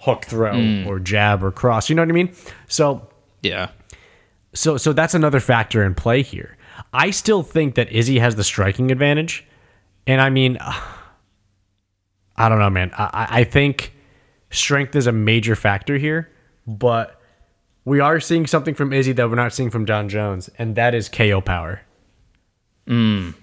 [0.00, 0.86] hook throw mm.
[0.86, 1.88] or jab or cross.
[1.88, 2.34] You know what I mean?
[2.68, 3.08] So
[3.42, 3.70] yeah
[4.54, 6.56] so so that's another factor in play here.
[6.92, 9.46] I still think that Izzy has the striking advantage,
[10.06, 10.58] and I mean,
[12.36, 12.90] I don't know, man.
[12.96, 13.94] I, I- think
[14.50, 16.30] strength is a major factor here,
[16.66, 17.20] but
[17.84, 20.94] we are seeing something from Izzy that we're not seeing from Jon Jones, and that
[20.94, 21.82] is KO power.
[22.86, 23.34] Mm.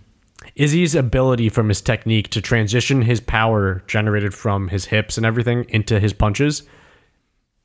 [0.58, 5.66] Izzy's ability from his technique to transition his power generated from his hips and everything
[5.70, 6.64] into his punches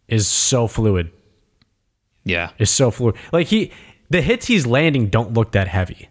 [0.08, 1.10] is so fluid
[2.24, 3.16] yeah is so fluid.
[3.32, 3.72] Like he,
[4.10, 6.08] the hits he's landing don't look that heavy.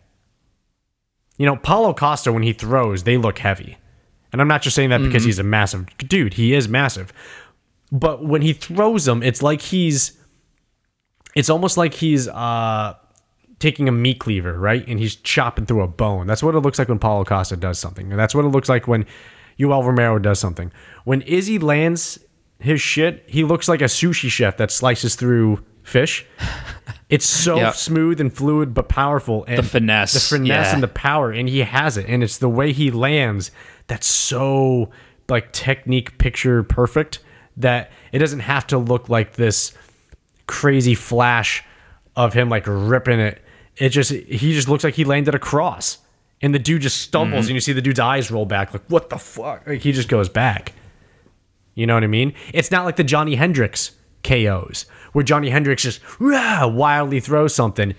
[1.38, 3.78] You know, Paulo Costa when he throws, they look heavy,
[4.32, 6.36] and I'm not just saying that because he's a massive dude.
[6.36, 7.12] He is massive,
[7.92, 10.18] but when he throws them, it's like he's
[11.36, 12.96] it's almost like he's uh
[13.62, 14.86] taking a meat cleaver, right?
[14.88, 16.28] And he's chopping through a bone.
[16.28, 18.12] That's what it looks like when Paulo Costa does something.
[18.12, 19.06] And that's what it looks like when
[19.58, 20.72] Yoel Romero does something.
[21.06, 22.20] When Izzy lands
[22.60, 26.26] his shit, he looks like a sushi chef that slices through fish.
[27.10, 27.76] It's so Yep.
[27.76, 30.74] smooth and fluid but powerful and The finesse, the finesse yeah.
[30.76, 33.52] and the power and he has it and it's the way he lands
[33.88, 34.92] that's so
[35.28, 37.20] like technique picture perfect
[37.58, 39.74] that it doesn't have to look like this
[40.48, 41.66] crazy flash
[42.16, 43.42] of him like ripping it.
[43.82, 45.98] It just he just looks like he landed a cross,
[46.42, 48.74] and the dude just stumbles, and you see the dude's eyes roll back.
[48.74, 49.66] Like what the fuck?
[49.66, 50.74] Like he just goes back.
[51.74, 52.34] You know what I mean?
[52.54, 53.92] It's not like the Johnny Hendricks
[54.24, 57.96] KOs where Johnny Hendricks just "Rah," wildly throws something.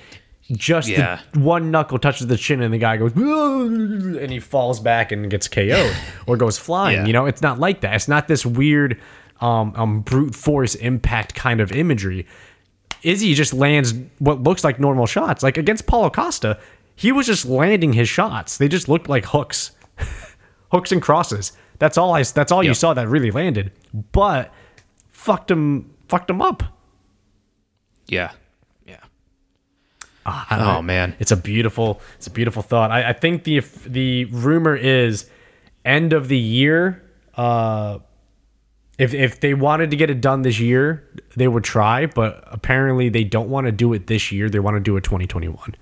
[0.53, 1.21] Just Yeah.
[1.33, 5.31] the one knuckle touches the chin and the guy goes and he falls back and
[5.31, 6.99] gets KO'd or goes flying.
[6.99, 7.07] Yeah.
[7.07, 7.95] You know, it's not like that.
[7.95, 9.01] It's not this weird
[9.41, 12.27] um, um brute force impact kind of imagery.
[13.03, 15.43] Izzy just lands what looks like normal shots.
[15.43, 16.59] Like against Paulo Costa,
[16.95, 18.59] he was just landing his shots.
[18.59, 19.73] They just looked like hooks,
[20.71, 21.53] hooks and crosses.
[21.79, 22.23] That's all I.
[22.23, 23.73] That's all you saw that really landed.
[24.13, 24.53] But
[25.11, 25.91] fucked him.
[26.09, 26.63] Fucked him up.
[28.07, 28.33] Yeah.
[28.87, 28.99] Yeah.
[30.25, 31.17] I- oh man.
[31.19, 32.01] It's a beautiful.
[32.19, 32.91] It's a beautiful thought.
[32.93, 35.29] I, I think the the rumor is
[35.85, 37.03] end of the year.
[37.37, 37.99] Uh,
[38.99, 42.07] if if they wanted to get it done this year, they would try.
[42.07, 44.49] But apparently, they don't want to do it this year.
[44.49, 45.75] They want to do it 2021.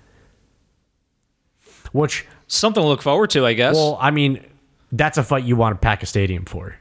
[1.92, 3.74] Which, Something to look forward to, I guess.
[3.74, 4.44] well, I mean,
[4.92, 6.76] that's a fight you want to pack a stadium for.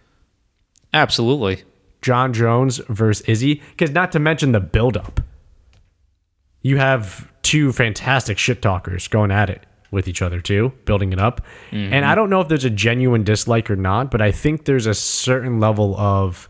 [0.94, 1.64] Absolutely.
[2.02, 5.22] Jon Jones versus Izzy, because not to mention the buildup.
[6.62, 11.20] You have two fantastic shit talkers going at it with each other too, building it
[11.20, 11.42] up.
[11.72, 11.94] Mm-hmm.
[11.94, 14.86] And I don't know if there's a genuine dislike or not, but I think there's
[14.86, 16.50] a certain level of.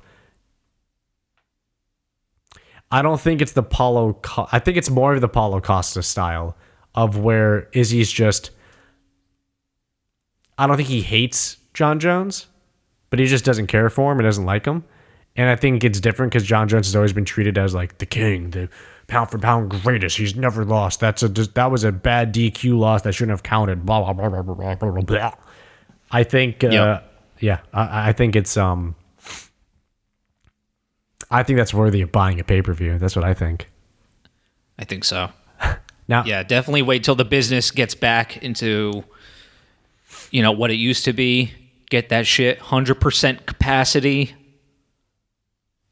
[2.91, 4.19] I don't think it's the Paulo.
[4.51, 6.57] I think it's more of the Paulo Costa style
[6.95, 8.51] of where Izzy's just.
[10.57, 12.47] I don't think he hates Jon Jones,
[13.09, 14.83] but he just doesn't care for him and doesn't like him.
[15.35, 18.05] And I think it's different because Jon Jones has always been treated as like the
[18.05, 18.67] king, the
[19.09, 20.17] pound for pound greatest.
[20.17, 20.99] He's never lost.
[20.99, 23.85] That's a that was a bad DQ loss that shouldn't have counted.
[23.85, 25.33] Blah blah blah blah blah blah blah.
[26.11, 27.01] I think, uh, Yeah.
[27.39, 28.95] yeah, I, I think it's um,
[31.29, 32.97] I think that's worthy of buying a pay per view.
[32.97, 33.69] That's what I think.
[34.77, 35.29] I think so.
[36.07, 39.03] Now, Yeah, definitely wait till the business gets back into
[40.31, 41.51] you know what it used to be.
[41.91, 44.33] Get that shit 100% capacity.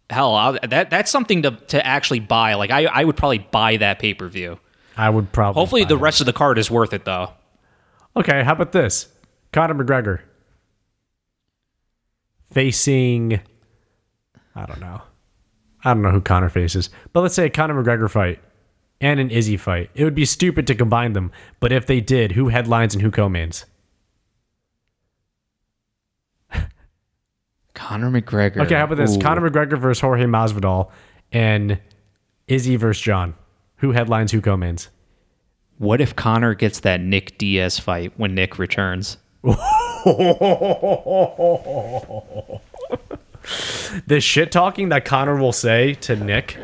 [0.10, 2.54] Hell, I'll, that that's something to to actually buy.
[2.54, 4.60] Like I I would probably buy that pay-per-view.
[4.96, 5.60] I would probably.
[5.60, 6.02] Hopefully the it.
[6.02, 7.34] rest of the card is worth it though.
[8.16, 9.10] Okay, how about this?
[9.52, 10.22] Conor McGregor
[12.52, 13.42] facing
[14.56, 15.02] I don't know.
[15.86, 16.90] I don't know who Conor faces.
[17.14, 18.40] But let's say a Conor McGregor fight
[19.00, 19.92] and an Izzy fight.
[19.94, 23.12] It would be stupid to combine them, but if they did, who headlines and who
[23.12, 23.66] co-mains?
[27.78, 28.66] Conor McGregor.
[28.66, 29.16] Okay, how about this?
[29.16, 29.20] Ooh.
[29.20, 30.90] Conor McGregor versus Jorge Masvidal
[31.32, 31.80] and
[32.48, 33.36] Izzy versus Jon.
[33.78, 34.90] Who headlines, who co-mains?
[35.78, 39.18] What if Conor gets that Nick Diaz fight when Nick returns?
[39.44, 39.60] the
[44.20, 46.58] shit talking that Conor will say to Nick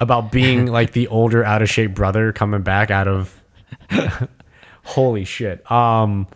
[0.00, 3.40] about being like the older out of shape brother coming back out of
[4.82, 5.70] holy shit.
[5.70, 6.26] Um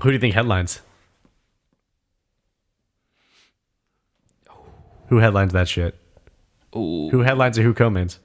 [0.00, 0.80] who do you think headlines?
[5.08, 5.94] Who headlines that shit?
[6.74, 7.08] Ooh.
[7.10, 8.18] Who headlines or who co-mains?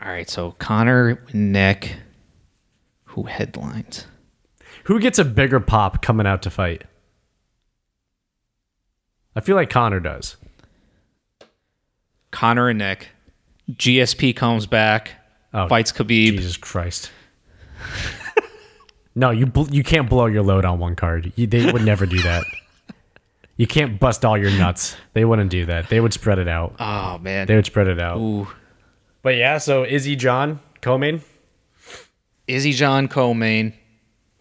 [0.00, 1.96] All right, so Conor, Nick,
[3.04, 4.06] who headlines?
[4.84, 6.84] Who gets a bigger pop coming out to fight?
[9.34, 10.36] I feel like Conor does.
[12.30, 13.08] Conor and Nick.
[13.70, 15.10] GSP comes back,
[15.52, 16.36] Oh, fights Khabib.
[16.36, 17.10] Jesus Christ.
[19.14, 21.32] no, you bl- you can't blow your load on one card.
[21.36, 22.44] You, they would never do that.
[23.58, 24.96] You can't bust all your nuts.
[25.12, 25.88] They wouldn't do that.
[25.90, 26.76] They would spread it out.
[26.78, 27.46] Oh man.
[27.46, 28.16] They would spread it out.
[28.16, 28.48] Ooh.
[29.20, 31.22] But yeah, so Izzy Jon co-main,
[32.46, 33.74] Izzy Jon co-main.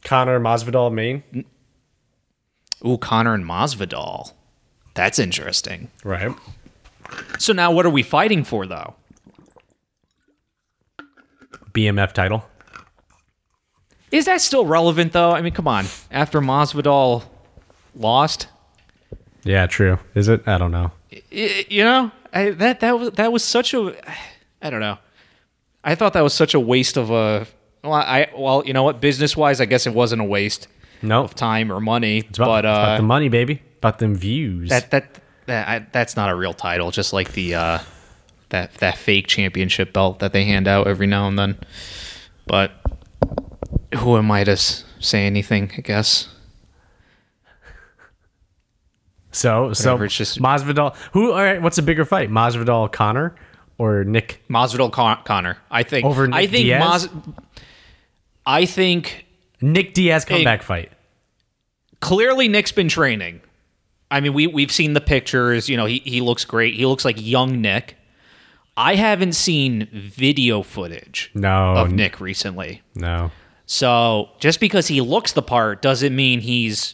[0.03, 1.23] Conor Masvidal main.
[2.85, 4.31] Ooh, Conor and Masvidal.
[4.93, 5.89] That's interesting.
[6.03, 6.33] Right.
[7.39, 8.95] So now what are we fighting for though?
[11.71, 12.45] BMF title.
[14.11, 15.31] Is that still relevant though?
[15.31, 15.85] I mean, come on.
[16.11, 17.23] After Masvidal
[17.95, 18.47] lost,
[19.47, 19.97] Yeah, true.
[20.13, 20.47] Is it?
[20.47, 20.91] I don't know.
[21.31, 23.95] you know, I, that that was that was such a
[24.61, 24.97] I don't know.
[25.83, 27.47] I thought that was such a waste of a
[27.83, 30.67] well, I well, you know what, business-wise, I guess it wasn't a waste
[31.01, 31.23] No.
[31.23, 33.61] of time or money, It's about, but it's about uh the money, baby.
[33.77, 34.69] About them views.
[34.69, 36.91] that that that I, that's not a real title.
[36.91, 37.79] Just like the uh,
[38.49, 41.57] that that fake championship belt that they hand out every now and then.
[42.47, 42.71] But
[43.95, 45.71] who am I to say anything?
[45.77, 46.27] I guess.
[49.31, 50.95] So so it's just- Masvidal.
[51.11, 51.31] Who?
[51.31, 51.61] All right.
[51.61, 53.35] What's a bigger fight, Masvidal Conor
[53.77, 54.41] or Nick?
[54.49, 55.57] Masvidal Con- Conor.
[55.69, 56.05] I think.
[56.05, 56.79] Over Nick I think Diaz?
[57.13, 57.35] Mas-
[58.45, 59.25] I think
[59.61, 60.91] Nick Diaz comeback fight.
[61.99, 63.41] clearly Nick's been training.
[64.09, 65.67] I mean, we we've seen the pictures.
[65.67, 66.75] You know, he he looks great.
[66.75, 67.97] He looks like young Nick.
[68.79, 72.81] I haven't seen video footage No, of Nick recently.
[72.95, 73.31] no.
[73.65, 76.93] So just because he looks the part doesn't mean he's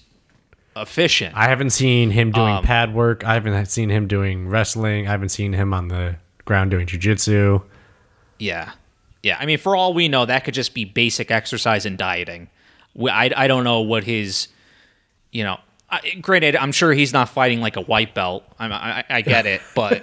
[0.75, 1.35] efficient.
[1.35, 3.23] I haven't seen him doing Um, pad work.
[3.23, 5.07] I haven't seen him doing wrestling.
[5.07, 7.61] I haven't seen him on the ground doing jujitsu.
[8.39, 8.71] yeah,
[9.21, 9.37] yeah.
[9.39, 12.49] I mean, for all we know, that could just be basic exercise and dieting.
[13.09, 14.47] I I don't know what his,
[15.31, 15.57] you know.
[15.89, 18.43] I, granted, I'm sure he's not fighting like a white belt.
[18.57, 20.01] I'm, I I get it, but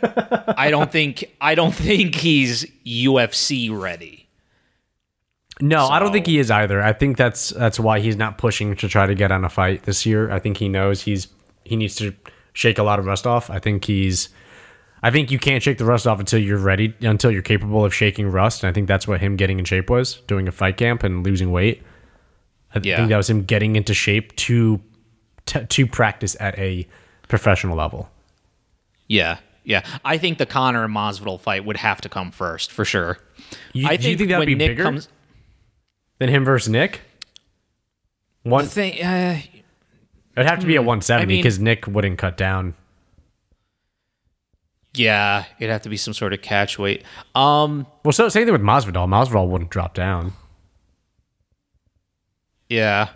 [0.59, 4.20] I don't think I don't think he's UFC ready.
[5.61, 6.83] No, I don't think he is either.
[6.83, 9.83] I think that's that's why he's not pushing to try to get on a fight
[9.85, 10.31] this year.
[10.31, 11.29] I think he knows he's
[11.65, 12.15] he needs to
[12.53, 13.51] shake a lot of rust off.
[13.51, 14.29] I think he's
[15.03, 17.95] I think you can't shake the rust off until you're ready, until you're capable of
[17.95, 18.63] shaking rust.
[18.63, 21.25] And I think that's what him getting in shape was, doing a fight camp and
[21.25, 21.83] losing weight.
[22.75, 22.97] I Yeah.
[22.97, 24.81] think that was him getting into shape to
[25.47, 26.87] to, to practice at a
[27.29, 28.09] professional level.
[29.09, 29.85] Yeah, yeah.
[30.05, 33.19] I think the Conor and Masvidal fight would have to come first for sure.
[33.73, 35.09] You, I do you think that would be Nick bigger comes,
[36.21, 37.01] than him versus Nick?
[38.45, 39.41] One, thing, uh,
[40.37, 42.75] it'd have to be at 170 I mean- because Nick wouldn't cut down.
[44.95, 47.05] yeah, it'd have to be some sort of catch weight.
[47.35, 49.07] Um, Well, so same thing with Masvidal.
[49.09, 50.33] Masvidal wouldn't drop down.
[52.69, 53.09] yeah.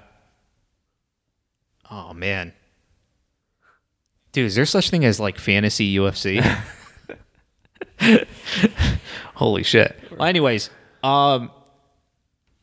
[1.91, 2.53] Oh man,
[4.33, 6.43] dude, is there such thing as like fantasy UFC?
[9.35, 9.97] Holy shit.
[10.11, 10.71] Well, anyways,
[11.05, 11.51] um,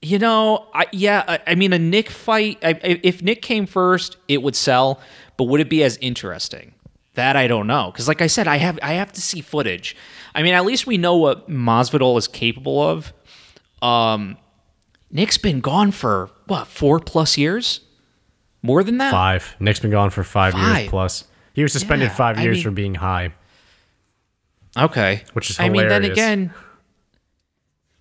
[0.02, 2.58] you know, I yeah, I, I mean, a Nick fight.
[2.64, 5.00] I, I- if Nick came first, it would sell,
[5.38, 6.74] but would it be as interesting?
[7.16, 9.96] That I don't know, because like I said, I have I have to see footage.
[10.34, 13.12] I mean, at least we know what Masvidal is capable of.
[13.82, 14.38] Um,
[15.12, 17.82] Nick's been gone for what four plus years,
[18.62, 19.12] more than that.
[19.12, 19.58] Five.
[19.60, 20.90] Nick's been gone for five, years Five.
[20.90, 21.26] plus.
[21.54, 23.34] He was suspended Yeah, five I years mean- for being high.
[24.78, 25.24] Okay.
[25.34, 25.80] Which is hilarious.
[25.80, 26.54] I mean, then again,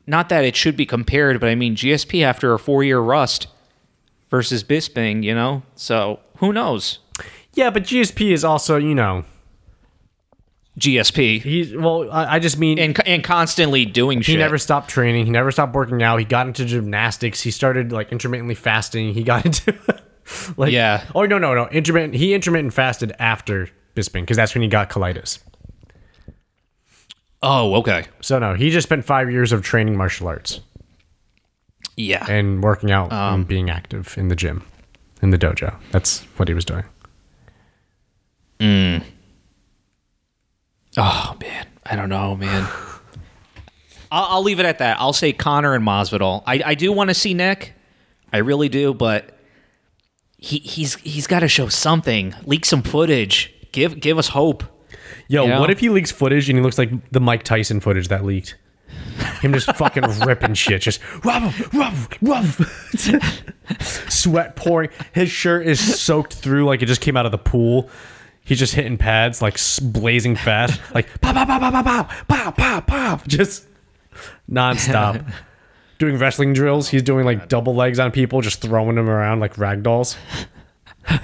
[0.07, 3.47] not that it should be compared, but I mean, GSP after a four year rust
[4.31, 5.63] versus Bisping, you know?
[5.77, 6.99] So who knows?
[7.55, 9.25] Yeah, but GSP is also, you know,
[10.79, 11.43] GSP.
[11.43, 12.11] he's well.
[12.11, 14.39] I, I just mean And, and constantly doing he shit.
[14.39, 15.27] never stopped training.
[15.27, 16.19] He never stopped working out.
[16.19, 17.41] He got into gymnastics.
[17.43, 19.13] He started like intermittently fasting.
[19.13, 19.75] He got into
[20.57, 21.05] like Yeah.
[21.15, 22.15] Oh no no no intermittent.
[22.15, 25.41] He intermittent fasted after Bisping because that's when he got colitis.
[27.43, 28.07] Oh, okay.
[28.21, 30.61] So no, he just spent five years of training martial arts
[31.97, 32.27] Yeah.
[32.29, 34.63] and working out Um, and being active in the gym,
[35.23, 35.75] in the dojo.
[35.91, 36.85] That's what he was doing.
[40.97, 41.67] Oh, man.
[41.87, 42.69] I don't know, man.
[44.13, 45.01] I'll, I'll leave it at that.
[45.01, 46.43] I'll say Conor and Masvidal.
[46.47, 47.75] I, I do want to see Nick.
[48.33, 49.37] I really do, but
[50.37, 52.35] he, he's he's got to show something.
[52.45, 53.53] Leak some footage.
[53.73, 54.63] Give give us hope.
[55.31, 55.61] Yo, You know?
[55.61, 58.57] what if he leaks footage and he looks like the Mike Tyson footage that leaked?
[59.43, 62.61] Him just fucking ripping shit, just ruff, ruff, ruff.
[64.11, 64.91] sweat pouring.
[65.13, 67.89] His shirt is soaked through like it just came out of the pool.
[68.43, 72.51] He's just hitting pads like s- blazing fast, like pow pow pow pow pow pow
[72.51, 73.69] pow pow, just
[74.51, 75.33] nonstop.
[76.01, 76.89] Doing wrestling drills.
[76.89, 80.17] He's doing like double legs on people, just throwing them around like rag dolls.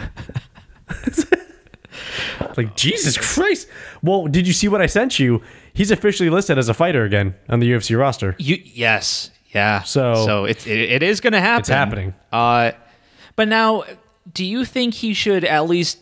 [2.57, 3.69] Like Jesus Christ!
[4.07, 5.43] Well, did you see what I sent you?
[5.75, 8.35] He's officially listed as a fighter again on the UFC roster.
[8.39, 9.83] You yes, yeah.
[9.83, 11.61] So- so it's it, it is going to happen.
[11.61, 12.15] It's happening.
[12.33, 12.73] Uh,
[13.37, 13.85] but now,
[14.33, 15.99] do you think he should at least,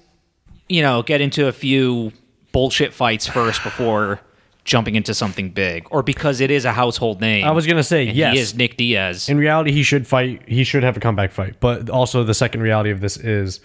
[0.68, 2.12] you know, get into a few
[2.52, 4.20] bullshit fights first before
[4.64, 7.44] jumping into something big, or because it is a household name?
[7.44, 8.34] I was gonna say yes.
[8.34, 9.28] He is Nick Diaz.
[9.28, 10.42] In reality, he should fight.
[10.48, 11.56] He should have a comeback fight.
[11.60, 13.60] But also, the second reality of this is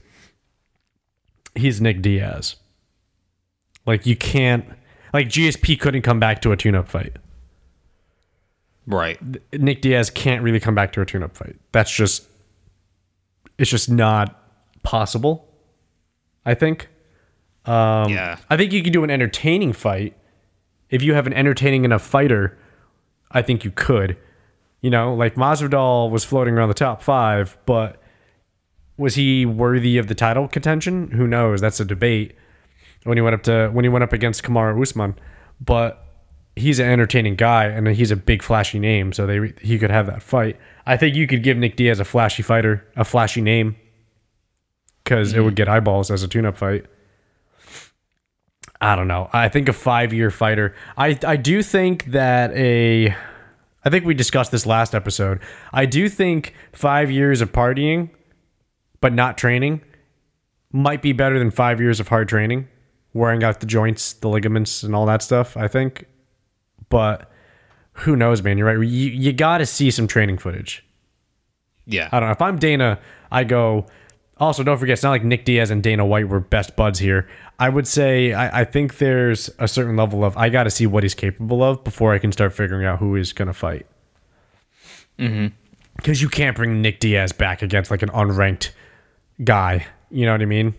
[1.56, 2.56] he's Nick Diaz.
[3.90, 4.66] Like you can't.
[5.14, 7.18] Like GSP couldn't come back to a tune-up fight.
[8.86, 9.20] right.
[9.52, 11.56] Nick Diaz can't really come back to a tune-up fight.
[11.72, 12.28] That's just.
[13.58, 14.40] It's just not
[14.84, 15.48] possible.
[16.46, 16.88] I think.
[17.66, 18.38] Um, yeah.
[18.52, 20.16] I think you can do an entertaining fight.
[20.92, 22.58] If you have an entertaining enough fighter,
[23.32, 24.18] I think you could.
[24.82, 28.00] You know, like Masvidal was floating around the top five, but
[28.98, 31.10] was he worthy of the title contention?
[31.12, 31.60] Who knows?
[31.60, 32.36] That's a debate.
[33.04, 35.16] When he went up to when he went up against Kamaru Usman,
[35.62, 36.06] but
[36.56, 40.06] he's an entertaining guy and he's a big flashy name, so they he could have
[40.08, 40.58] that fight.
[40.86, 43.78] I think you could give Nick Diaz a flashy fighter, a flashy name,
[45.04, 46.86] because it would get eyeballs as a tune-up fight.
[48.82, 49.30] I don't know.
[49.34, 50.76] I think a five-year fighter.
[50.98, 53.16] I I do think that a.
[53.86, 55.40] I think we discussed this last episode.
[55.72, 58.10] I do think five years of partying,
[59.00, 59.82] but not training,
[60.74, 62.68] might be better than five years of hard training,
[63.14, 65.58] wearing out the joints, the ligaments, and all that stuff.
[65.58, 66.06] I think,
[66.90, 67.32] but
[67.94, 68.58] who knows, man?
[68.58, 68.78] You're right.
[68.78, 70.86] You you got to see some training footage.
[71.86, 72.10] Yeah.
[72.12, 72.34] I don't know.
[72.34, 73.00] If I'm Dana,
[73.32, 73.88] I go.
[74.38, 77.28] Also, don't forget, it's not like Nick Diaz and Dana White were best buds here.
[77.60, 80.88] I would say I, I think there's a certain level of I got to see
[80.88, 83.86] what he's capable of before I can start figuring out who he's gonna fight.
[85.18, 85.48] Mm-hmm.
[85.98, 88.70] Because you can't bring Nick Diaz back against like an unranked
[89.44, 89.86] guy.
[90.10, 90.74] You know what I mean?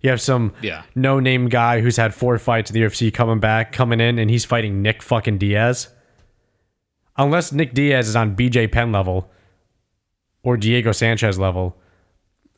[0.00, 0.82] You have some Yeah.
[0.94, 4.30] no name guy who's had four fights in the UFC coming back, coming in, and
[4.30, 5.88] he's fighting Nick fucking Diaz.
[7.16, 9.30] Unless Nick Diaz is on BJ Penn level
[10.42, 11.76] or Diego Sanchez level,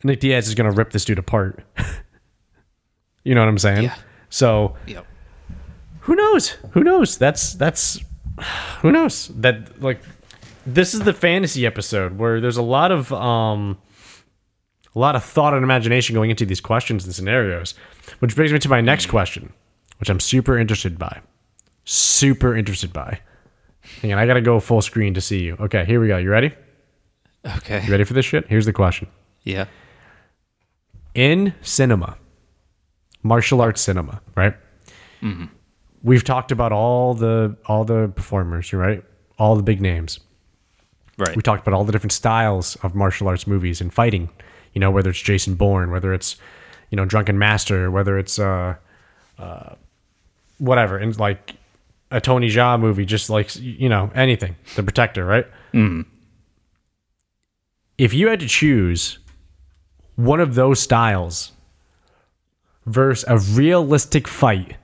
[0.05, 1.62] Nick Diaz is gonna rip this dude apart.
[3.24, 3.84] you know what I'm saying?
[3.84, 3.95] Yeah.
[4.30, 5.07] So Yep.
[6.01, 6.51] who knows?
[6.72, 7.16] Who knows?
[7.18, 8.01] That's that's
[8.82, 9.28] who knows?
[9.28, 10.01] That like
[10.66, 13.78] this is the fantasy episode where there's a lot of um
[14.95, 17.74] a lot of thought and imagination going into these questions and scenarios.
[18.20, 19.53] Which brings me to my next question,
[20.01, 21.20] which I'm super interested by.
[21.84, 23.20] Super interested by.
[24.03, 25.57] Hang on, I gotta go full screen to see you.
[25.61, 26.16] Okay, here we go.
[26.18, 26.53] You ready?
[27.59, 27.82] Okay.
[27.84, 28.47] You ready for this shit?
[28.49, 29.09] Here's the question.
[29.45, 29.66] Yeah.
[31.14, 32.16] in cinema,
[33.22, 34.55] martial arts cinema, right?
[35.22, 35.47] Mm-hmm.
[36.03, 39.03] We've talked about all the all the performers, right?
[39.39, 40.20] All the big names.
[41.16, 41.34] Right.
[41.34, 44.28] We talked about all the different styles of martial arts movies and fighting.
[44.79, 46.37] You know, whether it's Jason Bourne, whether it's
[46.91, 48.76] you know Drunken Master, whether it's uh,
[49.37, 49.74] uh,
[50.59, 51.57] whatever, and like
[52.12, 55.49] a Tony Jaa movie, just like you know anything, The Protector, right?
[57.99, 59.18] If you had to choose
[60.14, 61.51] one of those styles
[62.87, 64.76] versus a realistic fight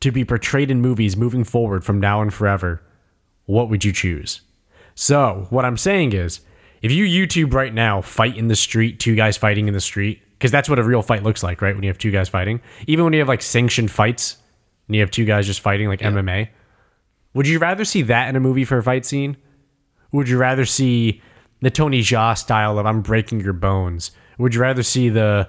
[0.00, 2.80] to be portrayed in movies moving forward from now and forever,
[3.44, 4.40] what would you choose?
[4.94, 6.40] So, what I'm saying is,
[6.82, 10.22] if you YouTube right now, fight in the street, two guys fighting in the street,
[10.32, 11.74] because that's what a real fight looks like, right?
[11.74, 14.38] When you have two guys fighting, even when you have like sanctioned fights
[14.86, 16.48] and you have two guys just fighting like MMA,
[17.34, 19.36] would you rather see that in a movie for a fight scene?
[20.12, 21.20] Would you rather see
[21.60, 24.10] the Tony Jaa style of I'm breaking your bones?
[24.38, 25.48] Would you rather see the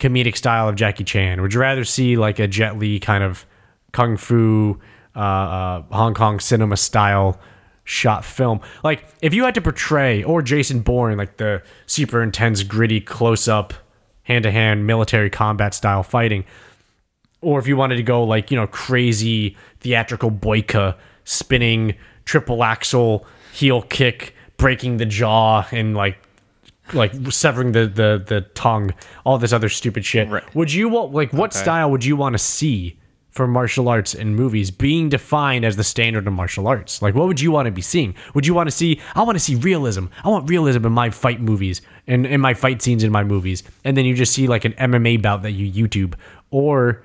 [0.00, 1.40] comedic style of Jackie Chan?
[1.40, 3.46] Would you rather see like a Jet Li kind of
[3.92, 4.80] kung fu,
[5.14, 7.40] uh, uh, Hong Kong cinema style
[7.84, 8.60] shot film?
[8.82, 13.46] Like if you had to portray, or Jason Bourne, like the super intense, gritty, close
[13.48, 13.74] up,
[14.24, 16.44] hand to hand military combat style fighting,
[17.40, 23.26] or if you wanted to go like you know crazy theatrical boyka spinning triple axle
[23.52, 26.16] heel kick breaking the jaw and like
[26.92, 28.92] like severing the the the tongue
[29.24, 30.54] all this other stupid shit Right.
[30.54, 31.62] would you want like what Okay.
[31.62, 32.98] style would you want to see
[33.34, 37.02] for martial arts in movies being defined as the standard of martial arts?
[37.02, 38.14] Like what would you want to be seeing?
[38.34, 40.06] Would you want to see i want to see realism.
[40.22, 43.64] I want realism in my fight movies and in my fight scenes in my movies
[43.82, 46.14] and then you just see like an mma bout that you youtube?
[46.50, 47.02] Or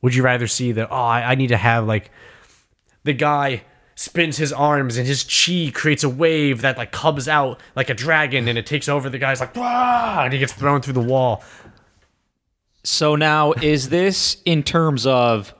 [0.00, 2.12] would you rather see the oh I, I need to have like
[3.02, 3.64] the guy
[3.94, 7.94] spins his arms and his chi creates a wave that like comes out like a
[7.94, 11.42] dragon and it takes over the guy's like and he gets thrown through the wall.
[12.84, 15.54] So now, is this in terms of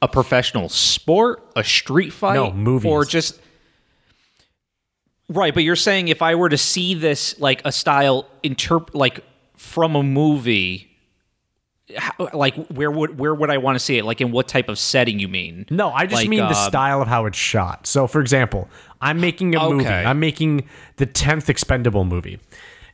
[0.00, 2.90] a professional sport, a street fight, No, movies.
[2.90, 3.40] or just
[5.28, 5.52] right?
[5.52, 9.24] But you're saying if I were to see this like a style interp like
[9.56, 10.88] from a movie,
[11.96, 14.04] how, like where would where would I want to see it?
[14.04, 15.18] Like in what type of setting?
[15.18, 15.66] You mean?
[15.70, 17.86] No, I just Like, mean the um, style of how it's shot.
[17.86, 18.68] So for example,
[19.00, 19.86] I'm making a movie.
[19.86, 22.38] I'm making the 10th expendable movie.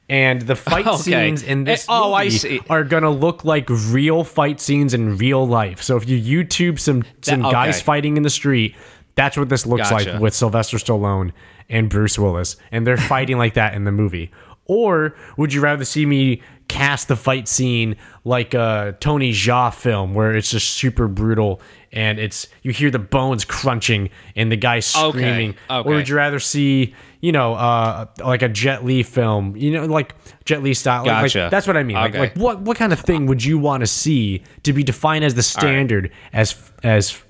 [0.09, 0.97] And the fight Okay.
[0.99, 2.61] scenes in this Eh, oh, I movie see.
[2.69, 5.83] are gonna look like real fight scenes in real life.
[5.83, 7.53] So if you YouTube some some okay.
[7.53, 8.75] guys fighting in the street,
[9.15, 10.13] that's what this looks Gotcha.
[10.13, 11.33] like with Sylvester Stallone
[11.71, 14.31] and Bruce Willis, and they're fighting like that in the movie.
[14.67, 20.15] Or would you rather see me cast the fight scene like a Tony Jaa film
[20.15, 21.61] where it's just super brutal
[21.95, 25.55] and it's you hear the bones crunching and the guy screaming?
[25.71, 25.89] okay.
[25.89, 29.87] Or would you rather see, you know, uh, like a Jet Li film, you know,
[29.87, 30.15] like
[30.45, 31.07] Jet Li style?
[31.07, 31.49] Like- like, Gotcha.
[31.51, 31.97] that's what I mean.
[31.97, 32.19] Like, Okay.
[32.21, 35.35] like what what kind of thing would you want to see to be defined as
[35.35, 37.23] the standard as as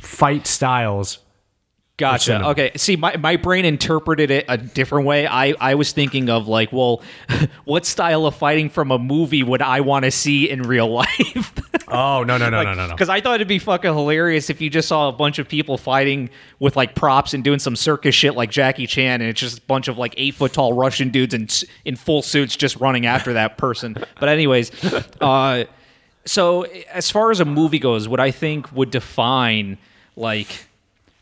[0.00, 1.18] fight styles
[1.98, 2.48] Gotcha.
[2.48, 2.72] Okay.
[2.76, 5.26] See, my, my brain interpreted it a different way.
[5.26, 7.02] I, I was thinking of like, well,
[7.64, 11.54] what style of fighting from a movie would I want to see in real life?
[11.88, 12.92] Oh no no no no no no.
[12.92, 15.78] Because I thought it'd be fucking hilarious if you just saw a bunch of people
[15.78, 16.28] fighting
[16.58, 19.62] with like props and doing some circus shit like Jackie Chan, and it's just a
[19.62, 21.48] bunch of like eight foot tall Russian dudes in
[21.84, 23.96] in full suits just running after that person.
[24.18, 24.72] But anyways,
[25.20, 25.64] uh,
[26.24, 29.78] so as far as a movie goes, what I think would define
[30.16, 30.66] like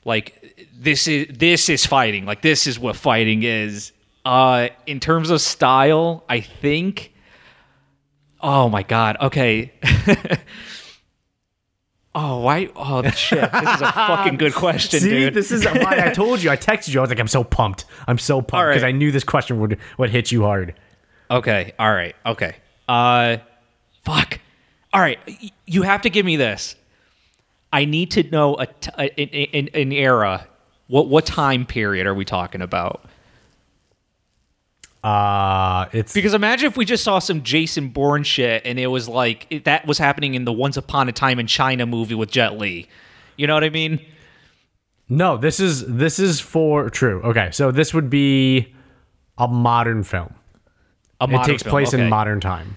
[0.05, 3.92] like this is this is fighting, like this is what fighting is.
[4.24, 7.12] Uh, in terms of style, I think.
[8.40, 9.16] Oh my god.
[9.20, 9.72] Okay.
[12.14, 12.68] oh, why?
[12.76, 13.50] Oh shit.
[13.52, 15.34] This is a fucking good question, See, dude.
[15.34, 16.50] this is why I told you.
[16.50, 17.00] I texted you.
[17.00, 17.84] I was like, I'm so pumped.
[18.07, 18.72] I'm so pumped All right.
[18.72, 20.74] because I knew this question would would hit you hard.
[21.30, 21.72] Okay.
[21.78, 22.14] All right.
[22.26, 22.57] Okay.
[22.88, 23.38] Uh,
[24.05, 24.40] fuck.
[24.92, 25.18] All right.
[25.66, 26.76] You have to give me this.
[27.75, 29.29] I need to know a t- a- in,
[29.66, 30.47] in, an era.
[30.87, 33.05] What what time period are we talking about?
[35.03, 39.07] Uh, it's Because imagine if we just saw some Jason Bourne shit and it was
[39.09, 42.31] like it, that was happening in the Once Upon a Time in China movie with
[42.31, 42.89] Jet Li.
[43.37, 44.01] You know what I mean?
[45.09, 45.37] no.
[45.37, 47.20] This is this is for true.
[47.22, 48.72] Okay, so this would be
[49.37, 50.33] a modern film.
[51.20, 52.03] A It modern takes film, place okay.
[52.03, 52.77] in modern time.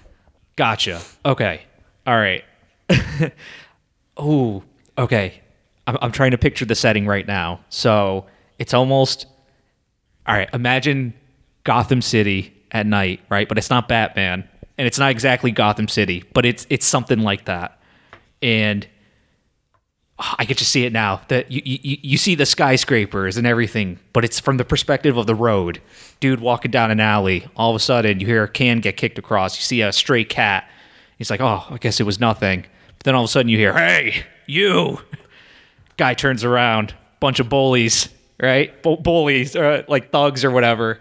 [0.55, 1.01] Gotcha.
[1.23, 1.61] Okay.
[2.07, 2.43] All right.
[4.19, 4.63] Ooh.
[4.97, 5.41] Okay.
[5.85, 7.61] I'm, I'm trying to picture the setting right now.
[7.69, 8.25] So
[8.59, 9.25] it's almost.
[10.25, 10.49] All right.
[10.53, 11.13] Imagine
[11.63, 13.47] Gotham City at night, right?
[13.47, 17.45] But it's not Batman, and it's not exactly Gotham City, but it's it's something like
[17.45, 17.79] that.
[18.41, 18.87] And
[20.19, 21.21] ah, I get to see it now.
[21.29, 25.27] That you, you you see the skyscrapers and everything, but it's from the perspective of
[25.27, 25.81] the road.
[26.19, 27.47] Dude walking down an alley.
[27.55, 29.57] All of a sudden, you hear a can get kicked across.
[29.57, 30.69] You see a stray cat.
[31.17, 32.65] He's like, "Oh, I guess it was nothing."
[32.97, 34.99] But then all of a sudden, you hear, "Hey, you!"
[35.97, 36.93] Guy turns around.
[37.19, 38.81] Bunch of bullies, right?
[38.83, 40.99] Bu- bullies, or uh, like thugs or whatever.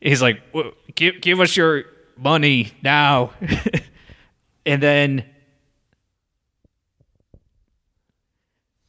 [0.00, 1.84] He's like, "W- "Give give us your
[2.16, 3.32] money now,"
[4.66, 5.24] and then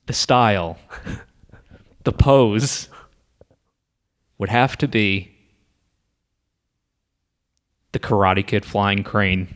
[0.06, 0.78] the style,
[2.04, 2.90] the pose
[4.38, 5.34] would have to be
[7.92, 9.56] the Karate Kid flying crane.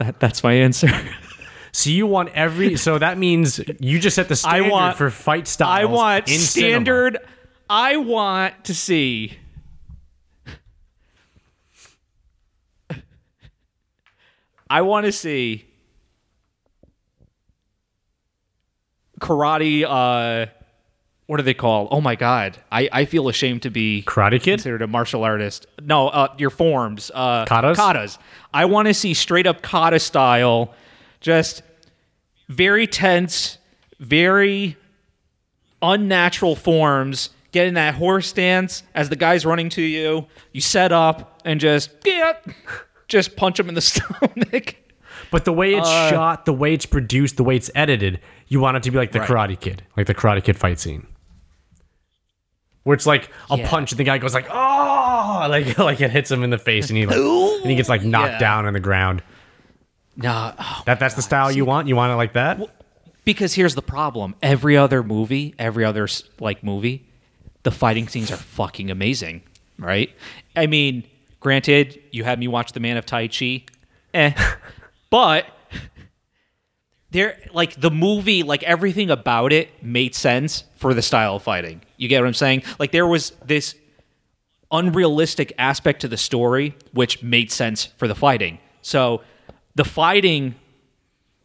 [0.00, 0.88] That that's my answer.
[1.72, 2.76] So you want every.
[2.76, 5.78] So that means you just set the standard want- for fight styles.
[5.82, 6.72] I want in cinema.
[6.72, 7.18] standard.
[7.68, 9.38] I want to see.
[14.68, 15.64] I want to see
[19.20, 19.84] karate.
[19.84, 20.46] Uh,
[21.30, 21.86] what are they called?
[21.92, 22.58] Oh my god!
[22.72, 24.54] I, I feel ashamed to be Karate Kid.
[24.54, 25.64] considered a martial artist.
[25.80, 27.12] No, uh, your forms.
[27.14, 27.76] Uh, Katas?
[27.76, 28.18] Katas.
[28.52, 30.74] I want to see straight up kata style,
[31.20, 31.62] just
[32.48, 33.58] very tense,
[34.00, 34.76] very
[35.82, 37.30] unnatural forms.
[37.52, 40.26] Get in that horse stance as the guy's running to you.
[40.52, 42.32] You set up and just yeah,
[43.08, 44.76] just punch him in the stomach.
[45.30, 48.18] But the way it's Uh, shot, the way it's produced, the way it's edited,
[48.48, 49.28] you want it to be like the Right.
[49.28, 51.06] Karate Kid, like the Karate Kid fight scene,
[52.84, 53.68] where it's like a Yeah.
[53.68, 56.88] punch and the guy goes like, "Oh!" like like it hits him in the face
[56.90, 58.38] and he like and he gets like knocked Yeah.
[58.38, 59.22] down on the ground.
[60.16, 61.88] Nah, oh, That that's the style you want.
[61.88, 62.60] You want it like that.
[63.24, 66.08] because here's the problem every other movie every other
[66.40, 67.06] like movie
[67.62, 69.42] the fighting scenes are fucking amazing
[69.78, 70.10] right
[70.56, 71.04] i mean
[71.38, 73.62] granted you had me watch the man of tai chi
[74.14, 74.32] eh
[75.10, 75.44] but
[77.10, 81.82] there like the movie like everything about it made sense for the style of fighting.
[81.96, 82.62] You get what i'm saying?
[82.78, 83.74] Like there was this
[84.72, 88.58] unrealistic aspect to the story which made sense for the fighting.
[88.82, 89.22] So
[89.74, 90.54] the fighting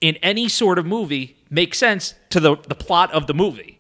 [0.02, 3.80] in any sort of movie makes sense to the, the plot of the movie.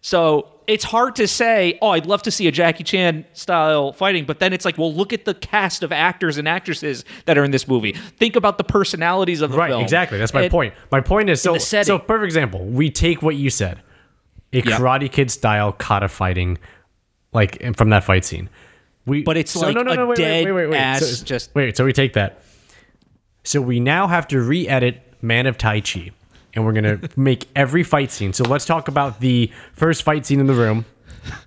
[0.00, 4.24] So it's hard to say, oh, I'd love to see a Jackie Chan style fighting,
[4.24, 7.44] but then it's like, well, look at the cast of actors and actresses that are
[7.44, 7.92] in this movie.
[7.92, 9.82] Think about the personalities of the Right, film.
[9.82, 10.18] exactly.
[10.18, 10.74] That's my And- point.
[10.90, 12.64] My point is so so perfect example.
[12.64, 13.80] We take what you said,
[14.52, 14.62] a Yeah.
[14.62, 16.58] Karate Kid style kata fighting,
[17.32, 18.48] like from that fight scene.
[19.06, 21.76] We But it's like no, no, no, a dead ass So, just- wait.
[21.76, 22.40] So we take that.
[23.42, 26.10] So we now have to re-edit Man of Tai Chi,
[26.54, 28.32] and we're gonna make every fight scene.
[28.32, 30.84] So let's talk about the first fight scene in the room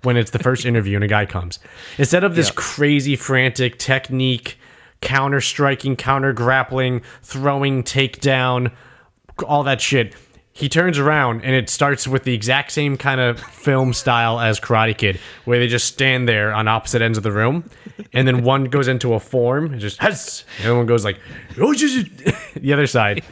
[0.02, 1.58] when it's the first interview and a guy comes.
[1.98, 2.54] Instead of this Yeah.
[2.56, 4.58] crazy frantic technique,
[5.00, 8.72] counter striking, counter grappling, throwing, takedown,
[9.46, 10.14] all that shit.
[10.52, 14.58] He turns around and it starts with the exact same kind of film style as
[14.58, 17.62] Karate Kid, where they just stand there on opposite ends of the room,
[18.12, 21.04] and then one goes into a form and just has, and the other one goes
[21.04, 21.20] like,
[21.60, 22.08] "Oh, just-"
[22.56, 23.22] the other side,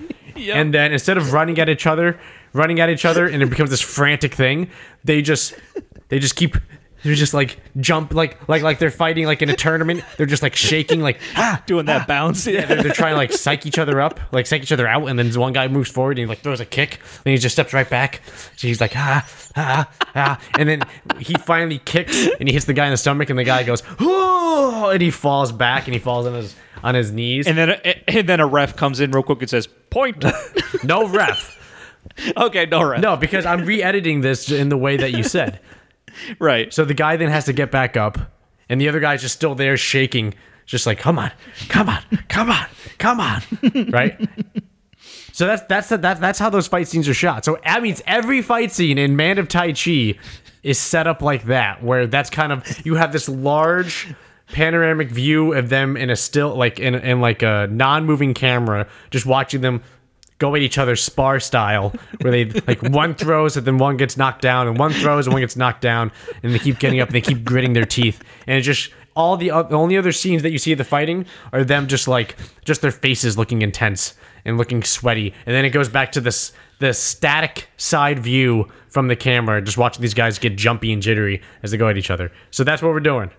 [0.56, 2.18] And then instead of running at each other,
[2.52, 4.70] running at each other, and it becomes this frantic thing,
[5.04, 5.54] they just
[6.08, 6.56] they just keep
[7.02, 10.02] they're just like jump like like like they're fighting like in a tournament.
[10.16, 12.44] They're just like shaking like ah Doing that bounce.
[12.44, 15.18] they're, they're trying to like psych each other up, like psych each other out, and
[15.18, 17.72] then one guy moves forward and he like throws a kick, and he just steps
[17.72, 18.22] right back.
[18.56, 20.82] So he's like ah ah ah, and then
[21.20, 23.82] he finally kicks and he hits the guy in the stomach, and the guy goes
[24.00, 26.56] oh, and he falls back and he falls on his
[26.86, 27.48] on his knees.
[27.48, 27.70] And then
[28.06, 30.24] and then a ref comes in real quick and says, "Point."
[30.84, 31.58] no ref,
[32.36, 33.02] okay, no ref.
[33.02, 35.60] no, because I'm re-editing this in the way that you said.
[36.38, 36.72] Right.
[36.72, 38.16] So the guy then has to get back up,
[38.70, 40.32] and the other guy's just still there shaking,
[40.64, 41.30] just like, come on,
[41.68, 42.66] come on, come on,
[42.96, 43.42] come on,
[43.90, 44.18] right?
[45.32, 47.44] So that's that's that that's how those fight scenes are shot.
[47.44, 50.14] So that means every fight scene in Man of Tai Chi
[50.62, 54.14] is set up like that, where that's kind of you have this large
[54.52, 59.26] panoramic view of them in a still like in in like a non-moving camera, just
[59.26, 59.82] watching them
[60.38, 64.16] go at each other spar style, where they like one throws and then one gets
[64.16, 67.08] knocked down, and one throws and one gets knocked down, and they keep getting up
[67.08, 70.42] and they keep gritting their teeth, and it just all the, the only other scenes
[70.42, 72.36] that you see of the fighting are them just like
[72.66, 76.52] just their faces looking intense and looking sweaty, and then it goes back to this
[76.78, 81.42] the static side view from the camera, just watching these guys get jumpy and jittery
[81.62, 82.30] as they go at each other.
[82.50, 83.30] So that's what we're doing.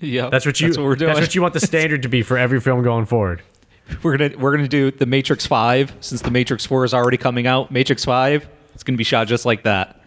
[0.00, 0.28] Yeah.
[0.28, 0.68] That's what you.
[0.68, 1.14] That's what we're doing.
[1.14, 3.42] That's what you want the standard to be for every film going forward.
[4.02, 7.46] We're gonna we're gonna do the Matrix Five since the Matrix Four is already coming
[7.46, 7.70] out.
[7.70, 10.00] Matrix Five, it's gonna be shot just like that.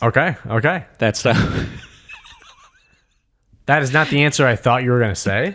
[0.00, 0.36] Okay.
[0.46, 0.84] Okay.
[0.98, 1.66] That's uh,
[3.66, 5.54] That is not the answer I thought you were to say.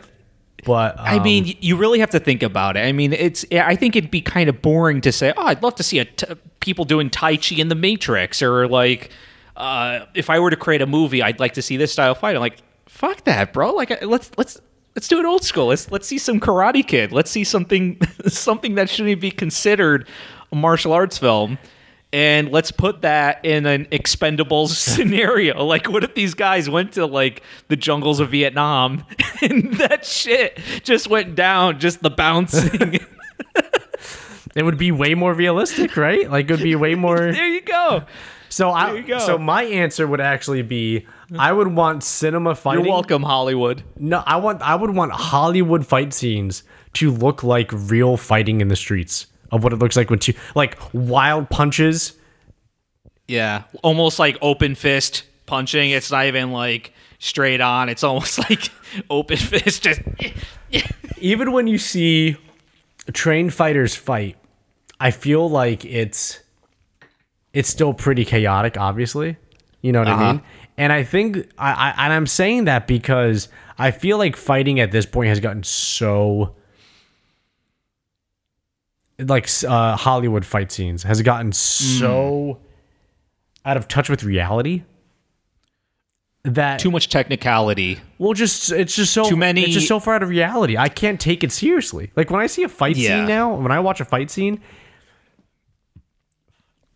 [0.66, 2.82] But I um, mean, you really have to think about it.
[2.82, 3.46] I mean, it's.
[3.52, 6.06] I think it'd be kind of boring to say, "Oh, I'd love to see a
[6.06, 6.26] t-
[6.60, 9.12] people doing Tai Chi in the Matrix," or like,
[9.56, 12.36] uh, if I were to create a movie, I'd like to see this style fight.
[12.36, 12.58] I'm like,
[12.98, 13.74] fuck that, bro.
[13.74, 14.60] Like, let's let's
[14.96, 15.68] let's do it old school.
[15.68, 17.12] Let's let's see some Karate Kid.
[17.12, 20.08] Let's see something something that shouldn't be considered
[20.52, 21.60] a martial arts film.
[22.14, 25.64] And let's put that in an Expendables scenario.
[25.66, 29.06] Like, what if these guys went to like the jungles of Vietnam
[29.42, 33.00] and that shit just went down, just the bouncing?
[34.56, 36.30] it would be way more realistic, right?
[36.30, 37.18] Like it would be way more.
[37.18, 38.06] there you go.
[38.58, 39.20] So I.
[39.20, 41.06] So my answer would actually be,
[41.38, 42.86] I would want cinema fighting.
[42.86, 43.84] You're welcome, Hollywood.
[44.00, 44.64] No, I want.
[44.64, 49.64] I would want Hollywood fight scenes to look like real fighting in the streets of
[49.64, 52.14] what it looks like when two like wild punches.
[53.28, 55.92] Yeah, almost like open fist punching.
[55.92, 57.90] It's not even like straight on.
[57.90, 58.72] It's almost like
[59.12, 59.84] open fist.
[59.84, 60.02] Just
[61.20, 62.38] Even when you see
[63.14, 64.36] trained fighters fight,
[65.00, 66.40] I feel like it's
[67.54, 68.78] it's still pretty chaotic.
[68.78, 69.38] Obviously,
[69.82, 70.34] you know what I Uh-huh.
[70.34, 70.42] mean.
[70.80, 73.48] And I think I, I and I'm saying that because
[73.80, 76.56] I feel like fighting at this point has gotten so
[79.20, 82.60] like uh, Hollywood fight scenes has gotten so
[83.66, 84.84] out of touch with reality
[86.44, 88.00] that too much technicality.
[88.20, 90.78] well, just it's just so Too many- It's just so far out of reality.
[90.78, 92.12] I can't take it seriously.
[92.16, 93.18] Like when I see a fight Yeah.
[93.20, 94.62] scene now, when I watch a fight scene,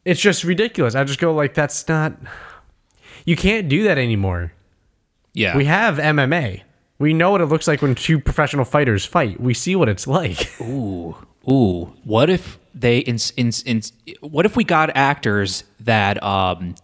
[0.05, 0.95] it's just ridiculous.
[0.95, 2.13] I just go like, that's not.
[3.25, 4.53] You can't do that anymore.
[5.33, 6.61] Yeah, We have MMA.
[6.99, 9.39] We know what it looks like when two professional fighters fight.
[9.39, 10.47] We see what it's like.
[10.61, 11.15] Ooh,
[11.49, 11.93] ooh.
[12.03, 13.81] What if they in, in, in
[14.19, 16.75] what if we got actors that um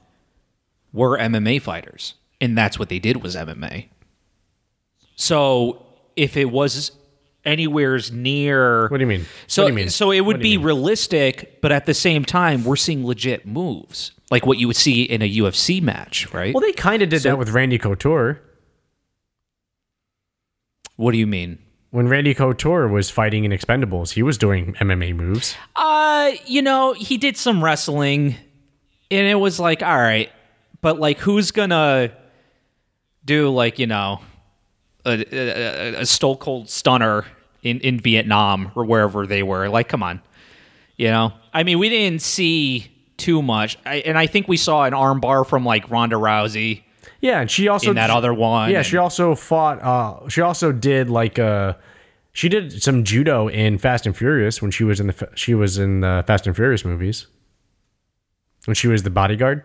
[0.93, 3.87] were MMA fighters and that's what they did was MMA.
[5.15, 6.91] So if it was
[7.47, 9.25] anywhere's near What do you mean?
[9.47, 9.89] So what do you mean?
[9.89, 10.65] so it would What do you be mean?
[10.67, 14.11] realistic, but at the same time we're seeing legit moves.
[14.29, 16.53] Like what you would see in a UFC match, right?
[16.53, 18.41] Well, they kind of did that with Randy Couture
[20.95, 21.59] what do you mean?
[21.91, 24.11] when Randy Couture was fighting in Expendables.
[24.11, 25.55] He was doing MMA moves.
[25.75, 28.35] Uh, you know, he did some wrestling,
[29.09, 30.29] and it was like, all right,
[30.81, 32.11] but like, who's gonna
[33.23, 34.19] do like you know
[35.05, 37.25] a, a, a Stone Cold Stunner
[37.67, 39.69] in in Vietnam or wherever they were?
[39.69, 40.21] Like, come on,
[40.95, 41.33] you know.
[41.53, 42.87] I mean, we didn't see
[43.17, 46.83] too much, I, and I think we saw an armbar from like Ronda Rousey
[47.19, 48.69] Yeah, and she also in that other one.
[48.71, 49.81] Yeah, and- she also fought.
[49.81, 51.73] Uh, she also did like uh,
[52.33, 55.77] she did some judo in Fast and Furious when she was in the she was
[55.79, 57.25] in the Fast and Furious movies.
[58.65, 59.63] When she was the bodyguard.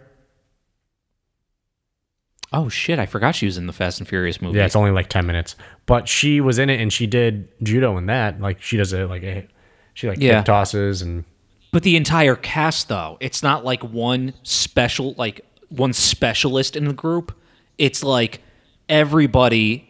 [2.53, 4.59] Oh shit, I forgot she was in the Fast and Furious movie.
[4.59, 7.96] Yeah, it's only like ten minutes, but she was in it and she did judo
[7.98, 8.40] in that.
[8.40, 9.46] Like she does it like a
[9.94, 10.42] she like Yeah.
[10.42, 11.24] tosses and
[11.72, 16.92] But the entire cast, though, it's not like one special, like one specialist in the
[16.92, 17.36] group.
[17.78, 18.40] It's like
[18.88, 19.88] everybody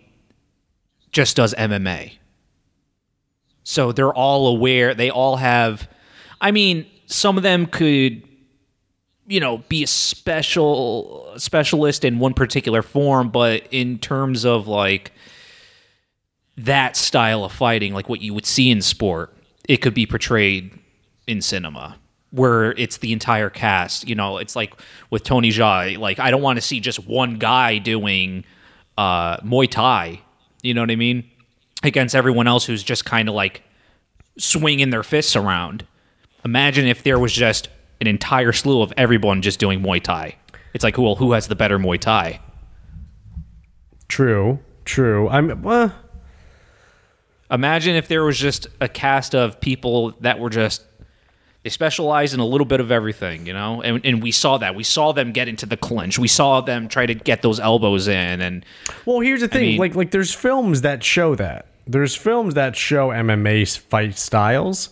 [1.10, 2.12] just does MMA.
[3.64, 4.94] So they're all aware.
[4.94, 5.88] They all have.
[6.40, 8.22] I mean, some of them could,
[9.27, 15.12] you know, be a special specialist in one particular form, but in terms of like
[16.57, 19.35] that style of fighting, like what you would see in sport,
[19.68, 20.77] it could be portrayed
[21.27, 21.99] in cinema
[22.31, 24.09] where it's the entire cast.
[24.09, 24.75] You know, it's like
[25.11, 25.99] with Tony Jaa.
[25.99, 28.45] Like I don't want to see just one guy doing
[28.99, 30.20] uh, Muay Thai.
[30.62, 31.31] You know what I mean?
[31.83, 33.62] Against everyone else who's just kind of like
[34.39, 35.87] swinging their fists around.
[36.45, 37.68] Imagine if there was just
[38.03, 40.36] an entire slew of everyone just doing Muay Thai.
[40.74, 42.40] It's like, well, who has the better Muay Thai?
[44.09, 45.28] True, true.
[45.30, 45.94] I'm well,
[47.50, 50.82] Imagine if there was just a cast of people that were just
[51.62, 53.80] they specialize in a little bit of everything, you know?
[53.82, 54.74] And, and we saw that.
[54.74, 56.18] We saw them get into the clinch.
[56.18, 58.64] We saw them try to get those elbows in and
[59.07, 59.62] Well, here's the thing.
[59.62, 61.66] mean- like like there's films that show that.
[61.86, 64.90] There's films that show MMA fight styles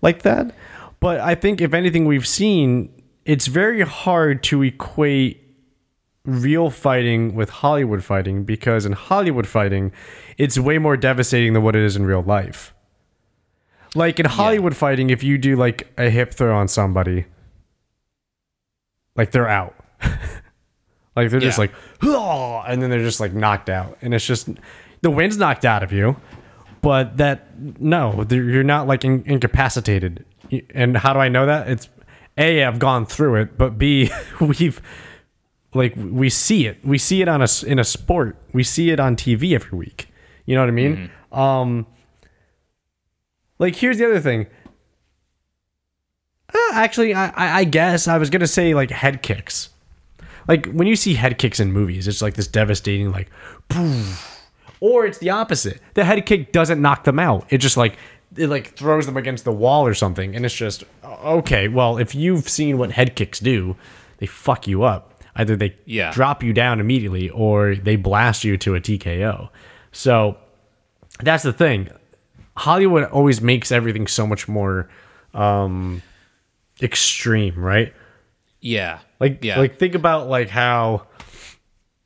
[0.00, 0.54] like that.
[1.00, 2.90] But I think if anything we've seen,
[3.24, 5.42] it's very hard to equate
[6.24, 9.92] real fighting with Hollywood fighting because in Hollywood fighting,
[10.38, 12.74] it's way more devastating than what it is in real life.
[13.94, 17.24] Like in Hollywood fighting, if you do like a hip throw on somebody,
[19.14, 19.74] like they're out.
[21.16, 21.72] like they're just like,
[22.66, 24.48] and then they're just like knocked out, and it's just
[25.00, 26.16] the wind's knocked out of you,
[26.82, 30.24] but that no, you're not like in, incapacitated.
[30.74, 31.68] And how do I know that?
[31.68, 31.88] It's
[32.38, 34.80] a I've gone through it, but b we've
[35.74, 36.84] like we see it.
[36.84, 38.36] We see it on a in a sport.
[38.52, 40.08] We see it on TV every week.
[40.44, 41.10] You know what I mean?
[41.32, 41.86] Um
[43.58, 44.46] like here's the other thing.
[46.54, 49.70] Uh, actually, I, I I guess I was gonna say like head kicks.
[50.48, 53.30] Like when you see head kicks in movies, it's like this devastating like,
[53.68, 54.32] poof.
[54.80, 55.80] or it's the opposite.
[55.94, 57.46] The head kick doesn't knock them out.
[57.50, 57.96] It just like
[58.36, 61.68] it like throws them against the wall or something, and it's just okay.
[61.68, 63.76] Well, if you've seen what head kicks do,
[64.18, 65.22] they fuck you up.
[65.36, 66.12] Either they Yeah.
[66.12, 69.50] drop you down immediately, or they blast you to a TKO.
[69.92, 70.36] So
[71.20, 71.88] that's the thing.
[72.56, 74.88] Hollywood always makes everything so much more
[75.34, 76.02] um
[76.82, 77.92] extreme, right?
[78.60, 78.98] yeah.
[79.20, 79.58] Like yeah.
[79.58, 81.06] like think about like how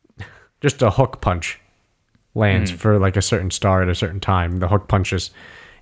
[0.61, 1.59] just a hook punch
[2.35, 4.59] lands for like a certain star at a certain time.
[4.59, 5.33] The hook punch just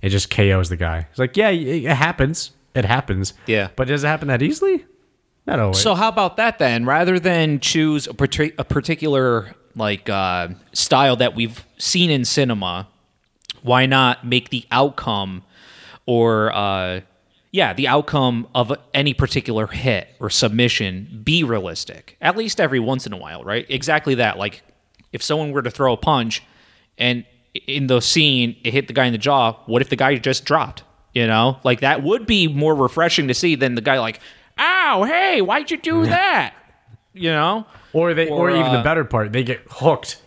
[0.02, 1.06] it just KOs the guy.
[1.10, 2.52] It's like, yeah, it, happens.
[2.74, 3.34] It happens.
[3.46, 3.68] Yeah.
[3.76, 4.84] But does it happen that easily?
[5.46, 5.80] Not always.
[5.80, 6.84] So how about that then?
[6.84, 12.88] Rather than choose a, partic- a particular like uh, style that we've seen in cinema,
[13.62, 15.44] why not make the outcome
[16.06, 17.00] or uh,
[17.50, 22.16] yeah, the outcome of any particular hit or submission be realistic?
[22.20, 23.64] At least every once in a while, right?
[23.68, 24.38] Exactly that.
[24.38, 24.62] Like
[25.12, 26.42] if someone were to throw a punch
[26.98, 27.24] and
[27.66, 30.44] in the scene it hit the guy in the jaw, what if the guy just
[30.44, 30.82] dropped?
[31.12, 34.20] You know, like that would be more refreshing to see than the guy like,
[34.58, 36.54] "Ow, hey, why'd you do that?"
[37.14, 40.20] You know, or they or, or, even the uh, better part, they get hooked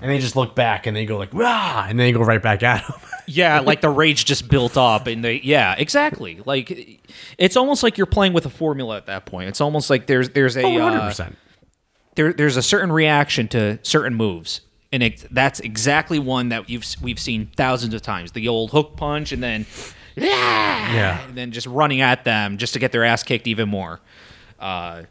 [0.00, 1.86] and they just look back and they go like, Rah!
[1.88, 2.94] and then they go right back at him.
[3.26, 6.40] yeah, like the rage just built up, and they, yeah, exactly.
[6.44, 7.00] Like
[7.36, 9.48] it's almost like you're playing with a formula at that point.
[9.48, 11.34] It's almost like there's there's a Oh, uh, 100%.
[12.14, 14.60] there, there's a certain reaction to certain moves,
[14.92, 18.32] and it, that's exactly one that you've we've seen thousands of times.
[18.32, 19.66] The old hook punch, and then
[20.16, 21.26] yeah, Yeah.
[21.26, 24.00] and then just running at them just to get their ass kicked even more.
[24.58, 25.02] Uh,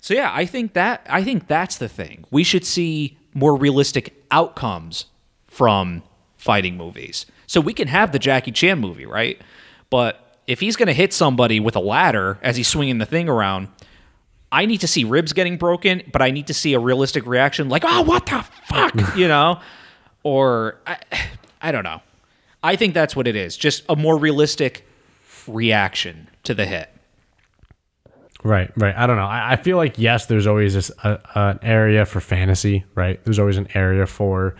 [0.00, 2.24] so yeah, I think that I think that's the thing.
[2.30, 5.06] We should see more realistic outcomes
[5.44, 6.02] from
[6.36, 7.26] fighting movies.
[7.46, 9.40] So we can have the Jackie Chan movie, right?
[9.90, 13.28] But if he's going to hit somebody with a ladder as he's swinging the thing
[13.28, 13.68] around,
[14.52, 17.68] I need to see ribs getting broken, but I need to see a realistic reaction
[17.68, 19.60] like, "Oh, what the fuck?" you know?
[20.22, 20.98] Or I
[21.60, 22.00] I don't know.
[22.62, 23.56] I think that's what it is.
[23.56, 24.86] Just a more realistic
[25.46, 26.90] reaction to the hit.
[28.42, 28.94] Right, right.
[28.96, 29.26] I don't know.
[29.26, 33.22] I, I feel like yes, there's always this uh, an area for fantasy, right?
[33.24, 34.54] There's always an area for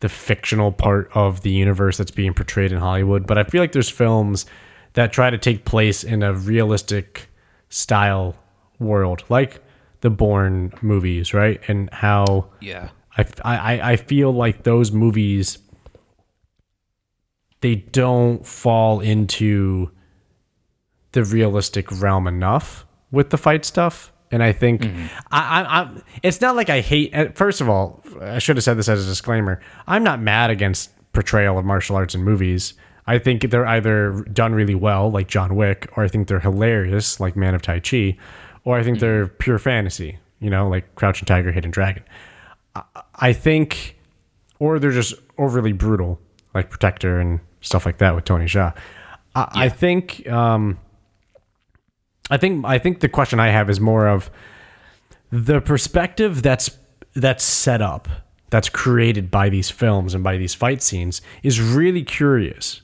[0.00, 3.26] the fictional part of the universe that's being portrayed in Hollywood.
[3.26, 4.46] But I feel like there's films
[4.94, 7.28] that try to take place in a realistic
[7.68, 8.34] style
[8.80, 9.62] world, like
[10.00, 11.60] the Bourne movies, right?
[11.68, 12.90] And how Yeah.
[13.16, 15.58] I, I, I feel like those movies
[17.60, 19.90] they don't fall into
[21.12, 25.06] the realistic realm enough with the fight stuff and i think mm-hmm.
[25.30, 28.78] I, I, I it's not like i hate first of all i should have said
[28.78, 32.74] this as a disclaimer i'm not mad against portrayal of martial arts in movies
[33.06, 37.18] i think they're either done really well like john wick or i think they're hilarious
[37.18, 38.16] like man of tai chi
[38.64, 42.02] or i think they're pure fantasy you know like crouching tiger hidden dragon
[43.14, 43.96] I think,
[44.58, 46.20] or they're just overly brutal,
[46.54, 48.74] like Protector and stuff like that with Tony Jaa.
[49.34, 50.78] I, I think um,
[52.30, 54.30] I think I think the question I have is more of
[55.30, 56.70] the perspective that's
[57.14, 58.08] that's set up,
[58.50, 62.82] that's created by these films and by these fight scenes is really curious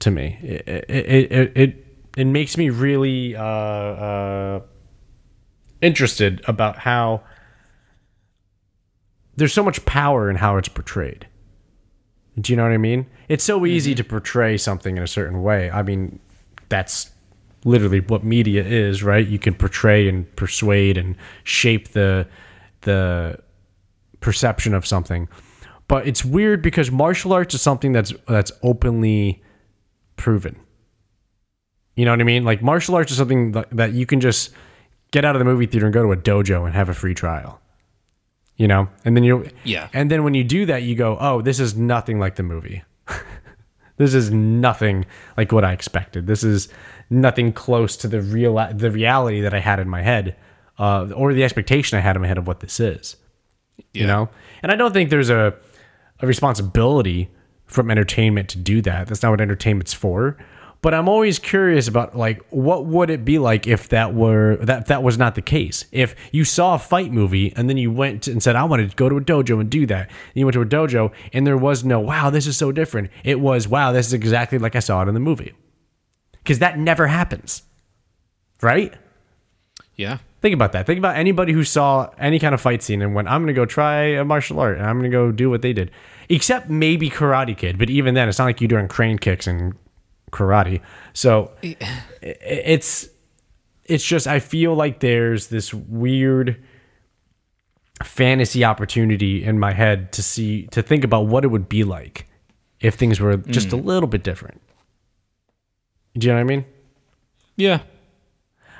[0.00, 0.38] to me.
[0.42, 4.60] It it it it, it makes me really uh, uh,
[5.82, 7.22] interested about how
[9.36, 11.26] there's so much power in how it's portrayed.
[12.40, 13.06] Do you know what I mean?
[13.28, 13.98] It's so easy mm-hmm.
[13.98, 15.70] to portray something in a certain way.
[15.70, 16.18] I mean,
[16.68, 17.10] that's
[17.64, 19.26] literally what media is, right?
[19.26, 22.26] You can portray and persuade and shape the
[22.82, 23.38] the
[24.20, 25.28] perception of something.
[25.88, 29.42] But it's weird because martial arts is something that's that's openly
[30.16, 30.56] proven.
[31.96, 32.44] You know what I mean?
[32.44, 34.50] Like martial arts is something that, that you can just
[35.12, 37.14] get out of the movie theater and go to a dojo and have a free
[37.14, 37.60] trial.
[38.56, 38.88] You know?
[39.04, 39.88] And then you Yeah.
[39.92, 42.82] And then when you do that, you go, "Oh, this is nothing like the movie."
[43.96, 45.06] this is nothing
[45.36, 46.26] like what I expected.
[46.26, 46.68] This is
[47.08, 50.36] nothing close to the real the reality that I had in my head,
[50.78, 53.16] uh, or the expectation I had in my head of what this is.
[53.94, 54.28] You know,
[54.62, 55.54] and I don't think there's a
[56.20, 57.30] a responsibility
[57.66, 59.08] from entertainment to do that.
[59.08, 60.36] That's not what entertainment's for.
[60.82, 64.86] But I'm always curious about like what would it be like if that were that
[64.86, 65.84] that was not the case.
[65.92, 68.96] If you saw a fight movie and then you went and said I want to
[68.96, 70.08] go to a dojo and do that.
[70.08, 73.10] And you went to a dojo and there was no wow, this is so different.
[73.22, 75.54] It was wow, this is exactly like I saw it in the movie.
[76.44, 77.62] Cuz that never happens.
[78.60, 78.92] Right?
[79.94, 80.18] Yeah.
[80.40, 80.86] Think about that.
[80.86, 83.52] Think about anybody who saw any kind of fight scene and went, I'm going to
[83.52, 85.92] go try a martial art and I'm going to go do what they did.
[86.28, 87.78] Except maybe Karate Kid.
[87.78, 89.74] But even then, it's not like you're doing crane kicks and
[90.32, 90.80] karate.
[91.12, 93.08] So it's
[93.84, 96.62] it's just I feel like there's this weird
[98.02, 102.26] fantasy opportunity in my head to see to think about what it would be like
[102.80, 103.84] if things were just a mm.
[103.84, 104.60] little bit different.
[106.18, 106.64] Do you know what I mean?
[107.56, 107.80] Yeah.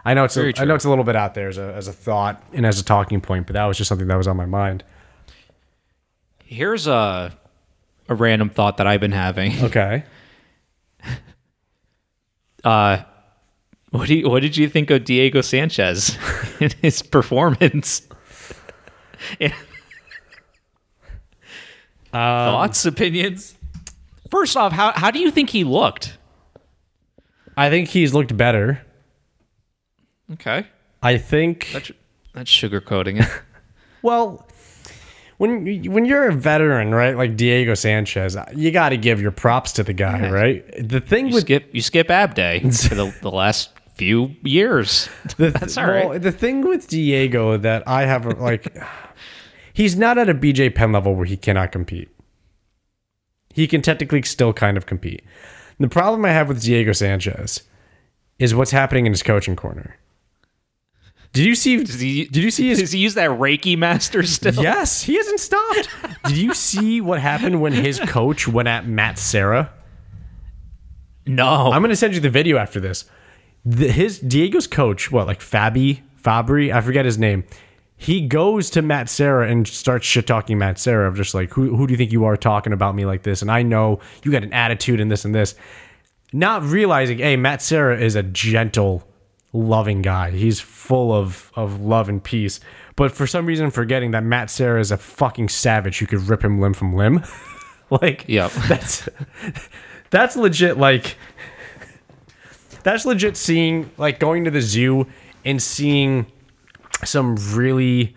[0.04, 1.72] I know it's a, Very I know it's a little bit out there as a,
[1.74, 4.26] as a thought and as a talking point, but that was just something that was
[4.26, 4.82] on my mind.
[6.44, 7.32] Here's a
[8.08, 9.62] a random thought that I've been having.
[9.64, 10.04] Okay.
[12.64, 13.02] Uh,
[13.90, 16.16] what do you, what did you think of Diego Sanchez
[16.60, 18.02] in his performance?
[22.12, 23.56] Thoughts, opinions?
[24.30, 26.16] First off, how how do you think he looked?
[27.56, 28.80] I think he's looked better.
[30.32, 30.66] Okay,
[31.02, 31.92] I think that's
[32.32, 33.28] that's sugarcoating it.
[34.02, 34.46] well
[35.42, 39.20] when you- when you're a veteran, right, like Diego Sanchez, uh, you got to give
[39.20, 40.64] your props to the guy, right?
[40.88, 45.08] The thing You with skip you skip ab day for the, the last few years.
[45.36, 46.08] The, That's all right.
[46.08, 48.76] well, The thing with Diego that I have uh, like,
[49.74, 52.08] he's not at a BJ Penn level where he cannot compete.
[53.54, 55.22] He can technically still kind of compete.
[55.78, 57.62] The problem I have with Diego Sanchez
[58.38, 59.96] is what's happening in his coaching corner.
[61.32, 61.82] Did you see?
[61.82, 62.78] Does he, did you see his?
[62.78, 64.62] Does he use that Reiki master still?
[64.62, 65.88] Yes, he hasn't stopped.
[66.26, 69.72] did you see what happened when his coach went at Matt Serra?
[71.26, 71.72] No.
[71.72, 73.06] I'm gonna send you the video after this.
[73.64, 77.44] The, his Diego's coach, what like Fabi Fabri, I forget his name.
[77.96, 81.76] He goes to Matt Serra and starts shit talking Matt Serra of just like who
[81.76, 83.40] who do you think you are talking about me like this?
[83.40, 85.54] And I know you got an attitude and this and this.
[86.32, 89.06] Not realizing, hey, Matt Serra is a gentle,
[89.52, 90.30] loving guy.
[90.30, 92.60] He's full of of love and peace.
[92.96, 96.44] But for some reason, forgetting that Matt Serra is a fucking savage who could rip
[96.44, 97.22] him limb from limb.
[97.90, 98.52] like, Yep.
[98.68, 99.08] that's
[100.10, 100.78] that's legit.
[100.78, 101.16] Like,
[102.82, 105.06] that's legit seeing like going to the zoo
[105.44, 106.26] and seeing
[107.04, 108.16] some really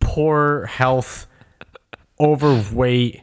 [0.00, 1.26] poor health
[2.20, 3.22] overweight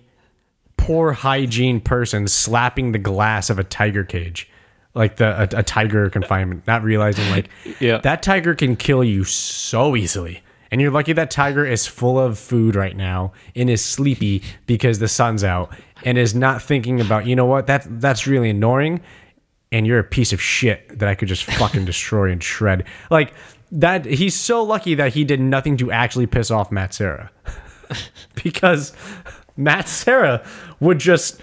[0.78, 4.50] poor hygiene person slapping the glass of a tiger cage
[4.96, 8.00] like the a, a tiger confinement uh, not realizing like Yeah.
[8.00, 10.42] that tiger can kill you so easily
[10.72, 15.00] and you're lucky that tiger is full of food right now and is sleepy because
[15.00, 15.74] the sun's out
[16.04, 19.00] and is not thinking about you know what that that's really annoying
[19.72, 22.86] and you're a piece of shit that I could just fucking destroy and shred.
[23.12, 23.34] Like
[23.74, 27.30] that he's so lucky that he did nothing to actually piss off Matt Serra.
[28.44, 28.94] because
[29.58, 30.46] Matt Serra
[30.80, 31.42] would just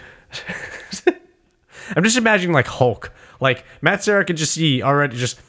[1.95, 3.13] I'm just imagining like Hulk.
[3.43, 5.41] Like Matt Serra could just see already just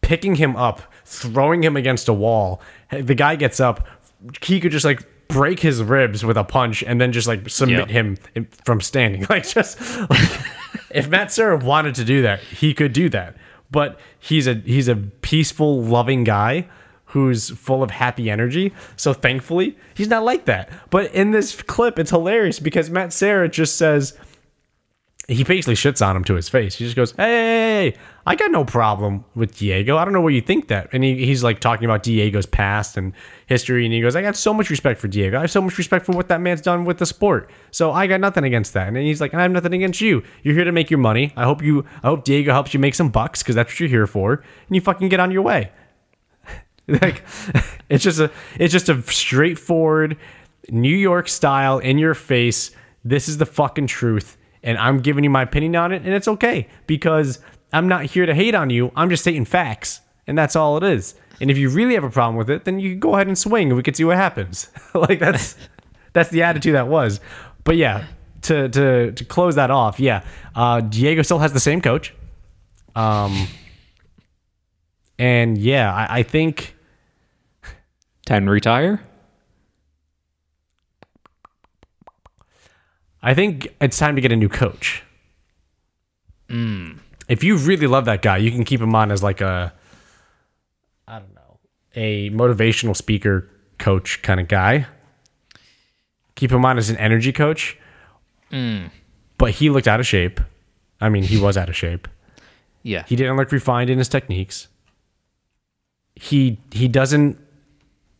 [0.00, 2.60] picking him up, throwing him against a wall.
[2.90, 3.86] The guy gets up,
[4.42, 7.88] he could just like break his ribs with a punch and then just like submit
[7.88, 7.92] Yeah.
[7.92, 8.16] him
[8.64, 9.26] from standing.
[9.30, 9.80] Like just
[10.10, 10.40] like,
[10.90, 13.36] if Matt Serra wanted to do that, he could do that.
[13.70, 16.68] But he's a he's a peaceful, loving guy
[17.06, 18.72] who's full of happy energy.
[18.96, 20.68] So thankfully, he's not like that.
[20.90, 24.16] But in this clip, it's hilarious because Matt Serra just says
[25.26, 26.74] he basically shits on him to his face.
[26.74, 27.94] He just goes, "Hey,
[28.26, 29.96] I got no problem with Diego.
[29.96, 32.98] I don't know why you think that." And he, he's like talking about Diego's past
[32.98, 33.14] and
[33.46, 35.38] history, and he goes, "I got so much respect for Diego.
[35.38, 37.50] I have so much respect for what that man's done with the sport.
[37.70, 40.22] So I got nothing against that." And he's like, "I have nothing against you.
[40.42, 41.32] You're here to make your money.
[41.36, 41.86] I hope you.
[42.02, 44.34] I hope Diego helps you make some bucks because that's what you're here for.
[44.34, 45.70] And you fucking get on your way."
[46.86, 47.24] like,
[47.88, 50.18] it's just a, it's just a straightforward
[50.68, 52.72] New York style, in your face.
[53.06, 56.26] This is the fucking truth and I'm giving you my opinion on it, and it's
[56.26, 57.38] okay because
[57.72, 58.90] I'm not here to hate on you.
[58.96, 61.14] I'm just stating facts, and that's all it is.
[61.40, 63.38] And if you really have a problem with it, then you can go ahead and
[63.38, 64.68] swing, and we can see what happens.
[64.94, 65.56] like that's
[66.12, 67.20] that's the attitude that was.
[67.62, 68.06] But yeah,
[68.42, 70.24] to to to close that off, yeah,
[70.56, 72.12] uh, Diego still has the same coach.
[72.96, 73.46] Um,
[75.18, 76.74] and yeah, I, I think
[78.26, 79.02] Time to retire?
[83.24, 85.02] I think it's time to get a new coach.
[86.50, 86.98] Hmm.
[87.26, 89.72] If you really love that guy, you can keep him on as like a,
[91.08, 91.58] I don't know,
[91.96, 93.48] a motivational speaker
[93.78, 94.86] coach kind of guy.
[96.34, 97.78] Keep him on as an energy coach.
[98.50, 98.88] Hmm.
[99.38, 100.38] But he looked out of shape.
[101.00, 102.06] I mean, he was out of shape.
[102.82, 103.04] Yeah.
[103.06, 104.68] He didn't look refined in his techniques.
[106.14, 107.38] He he doesn't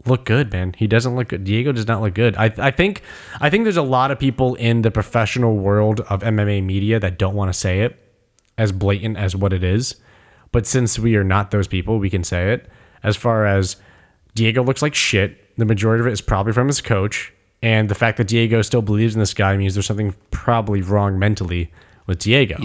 [0.07, 0.75] look good, man.
[0.77, 1.45] He doesn't look good.
[1.45, 2.37] Diego does not look good.
[2.37, 3.03] I I think
[3.41, 7.19] I think there's a lot of people in the professional world of MMA media that
[7.19, 7.99] don't want to say it
[8.59, 9.97] as blatant as what it is.
[10.53, 12.71] But since we are not those people, we can say it.
[13.03, 13.77] As far as
[14.35, 17.33] Diego looks like shit, the majority of it is probably from his coach.
[17.63, 21.19] And the fact that Diego still believes in this guy means there's something probably wrong
[21.19, 21.73] mentally
[22.07, 22.57] with Diego.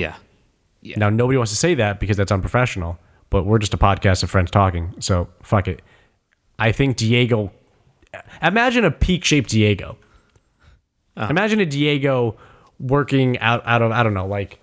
[0.82, 0.96] yeah.
[0.98, 4.30] Now nobody wants to say that because that's unprofessional, but we're just a podcast of
[4.30, 4.94] friends talking.
[5.00, 5.82] So fuck it.
[6.60, 7.52] I think Diego
[8.42, 9.98] imagine a peak shaped Diego.
[11.18, 11.30] Ah.
[11.30, 12.38] Imagine a Diego
[12.80, 14.62] working out out of I don't know, like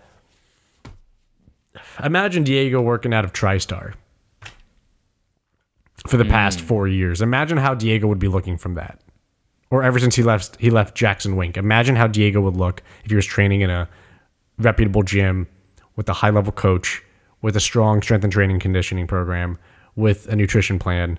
[2.02, 3.94] imagine Diego working out of TriStar
[6.06, 6.66] for the past hmm.
[6.66, 7.20] four years.
[7.20, 9.00] Imagine how Diego would be looking from that.
[9.70, 11.56] Or ever since he left he left Jackson Wink.
[11.56, 13.88] Imagine how Diego would look if he was training in a
[14.58, 15.46] reputable gym
[15.96, 17.02] with a high level coach,
[17.42, 19.58] with a strong strength and training conditioning program,
[19.96, 21.18] with a nutrition plan.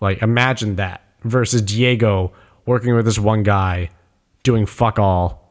[0.00, 2.32] Like imagine that versus Diego
[2.66, 3.90] working with this one guy
[4.42, 5.44] doing fuck all.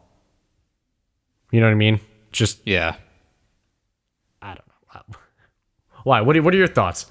[1.51, 1.99] You know what I mean?
[2.31, 2.95] Just Yeah.
[4.41, 4.67] I don't
[5.11, 5.17] know.
[6.03, 6.21] Why?
[6.27, 7.05] What are, what are your thoughts?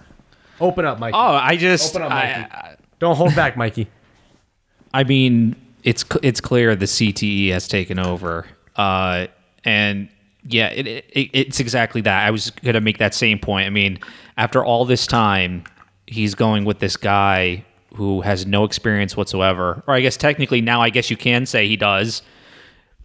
[0.61, 1.15] Open up, Mikey.
[1.15, 2.83] Oh, I just Open up, I, Mikey.
[2.99, 3.89] Don't hold back, Mikey.
[4.95, 9.27] I mean, it's it's clear the CTE has taken over, uh,
[9.65, 10.09] and
[10.45, 12.27] yeah, it, it, it's exactly that.
[12.27, 13.67] I was gonna make that same point.
[13.67, 13.99] I mean,
[14.39, 15.65] after all this time,
[16.07, 20.83] he's going with this guy who has no experience whatsoever, or I guess technically now,
[20.83, 22.23] I guess you can say he does.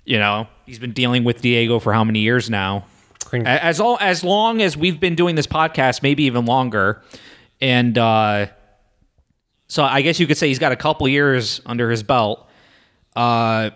[0.06, 2.86] You know, he's been dealing with Diego for how many years now?
[3.45, 7.02] As all as long as we've been doing this podcast, maybe even longer,
[7.60, 7.97] and.
[7.97, 8.47] uh
[9.68, 12.45] so I guess you could say he's got a couple years under his belt.
[13.16, 13.70] Uh,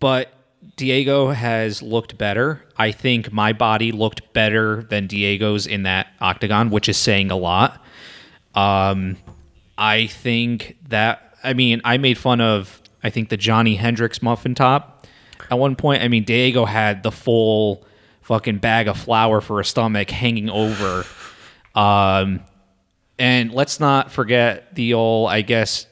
[0.00, 0.32] but
[0.76, 2.64] Diego has looked better.
[2.78, 7.36] I think my body looked better than Diego's in that octagon, which is saying a
[7.36, 7.84] lot.
[8.54, 9.16] Um,
[9.78, 14.54] I think that I mean I made fun of I think the Johny Hendricks muffin
[14.54, 15.06] top
[15.50, 16.02] at one point.
[16.02, 17.84] I mean Diego had the full
[18.22, 21.04] fucking bag of flour for a stomach hanging over.
[21.74, 22.40] Um,
[23.18, 25.86] and let's not forget the old, I guess,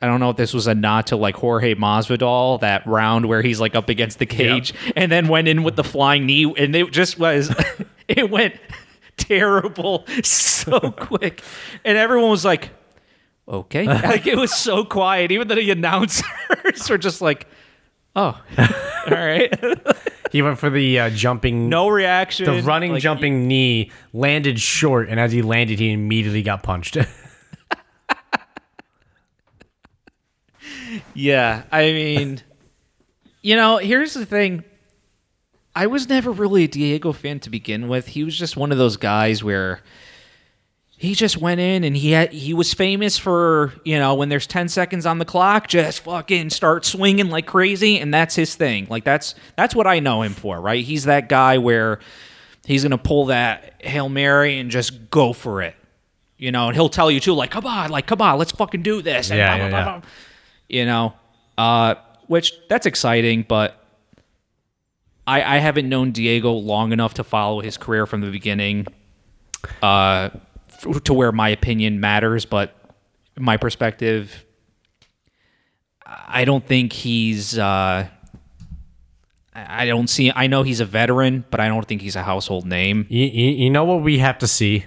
[0.00, 3.42] I don't know if this was a nod to like Jorge Masvidal, that round where
[3.42, 6.52] he's like up against the cage and then went in with the flying knee.
[6.56, 7.54] And it just was,
[8.08, 8.54] it went
[9.24, 11.42] terrible so quick.
[11.84, 12.70] And everyone was like,
[13.48, 13.84] okay.
[13.86, 15.32] Like it was so quiet.
[15.32, 16.24] Even the announcers
[16.88, 17.46] were just like,
[18.16, 19.52] oh, all right.
[20.32, 22.46] He went for the uh, jumping, no reaction.
[22.46, 26.96] the running Like, jumping knee, landed short, and as he landed, he immediately got punched.
[31.14, 32.40] Yeah, I mean,
[33.42, 34.64] you know, here's the thing.
[35.76, 38.08] I was never really a Diego fan to begin with.
[38.08, 39.80] He was just one of those guys where
[40.96, 44.46] he just went in and he had he was famous for you know when there's
[44.46, 48.86] 10 seconds on the clock just fucking start swinging like crazy and that's his thing
[48.88, 51.98] like that's that's what i know him for right he's that guy where
[52.64, 55.74] he's gonna pull that hail mary and just go for it
[56.38, 58.82] you know and he'll tell you too like come on like come on let's fucking
[58.82, 59.98] do this and Yeah, blah, yeah, blah, yeah.
[59.98, 60.08] blah.
[60.68, 61.12] you know
[61.58, 61.94] uh
[62.28, 63.83] which that's exciting but
[65.26, 68.86] I, I haven't known Diego long enough to follow his career from the beginning
[69.82, 70.30] uh,
[70.68, 72.74] f- to where my opinion matters, but
[73.38, 74.44] my perspective,
[76.06, 77.58] I don't think he's.
[77.58, 78.08] Uh,
[79.54, 80.32] I don't see.
[80.34, 83.06] I know he's a veteran, but I don't think he's a household name.
[83.08, 84.86] You, you, you know what we have to see?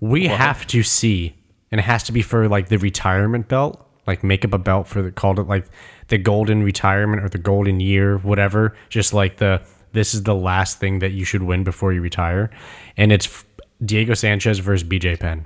[0.00, 1.34] We have to see,
[1.70, 3.84] and it has to be for like the retirement belt.
[4.06, 5.66] Like make up a belt for the called it like
[6.08, 8.74] the golden retirement or the golden year, whatever.
[8.88, 12.50] Just like the this is the last thing that you should win before you retire,
[12.96, 13.44] and it's
[13.84, 15.44] Diego Sanchez versus BJ Penn.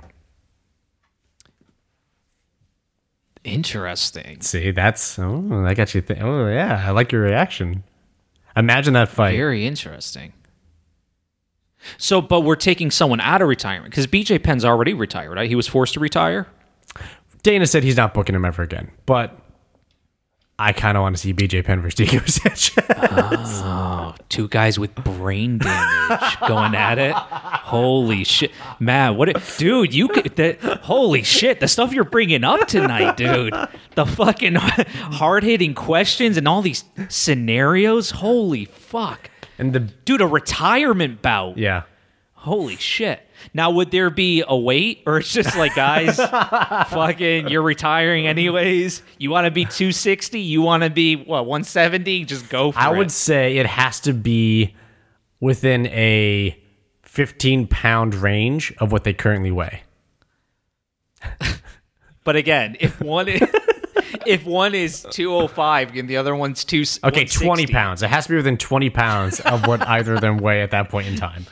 [3.43, 4.41] Interesting.
[4.41, 6.01] See, that's oh, that got you.
[6.01, 7.83] Th- oh yeah, I like your reaction.
[8.55, 9.35] Imagine that fight.
[9.35, 10.33] Very interesting.
[11.97, 15.47] So, but we're taking someone out of retirement because BJ Penn's already retired, right?
[15.47, 16.47] He was forced to retire.
[17.43, 19.39] Dana said he's not booking him ever again, but
[20.59, 22.73] I kind of want to see BJ Penn versus Diego Sanchez.
[22.89, 27.13] Oh, two guys with brain damage going at it.
[27.13, 29.17] Holy shit, man!
[29.17, 29.93] What, it, dude?
[29.93, 31.59] You could, holy shit!
[31.59, 33.53] The stuff you're bringing up tonight, dude.
[33.93, 38.09] The fucking hard hitting questions and all these scenarios.
[38.11, 39.29] Holy fuck,
[39.59, 40.21] and the dude!
[40.21, 41.57] A retirement bout.
[41.59, 41.83] yeah,
[42.47, 43.21] Holy shit.
[43.53, 46.15] Now, would there be a wait, or it's just like, guys,
[46.89, 49.03] fucking, you're retiring anyways?
[49.17, 50.39] You want to be 260?
[50.39, 52.25] You want to be, what, 170?
[52.25, 52.97] Just go for I it.
[52.97, 54.75] would say it has to be
[55.39, 56.57] within a
[57.03, 59.83] 15 pound range of what they currently weigh.
[62.27, 63.41] But again, if one is,
[64.25, 68.03] if one is 205 and the other one's 2 Okay, 20 pounds.
[68.03, 70.89] It has to be within 20 pounds of what either of them weigh at that
[70.89, 71.45] point in time.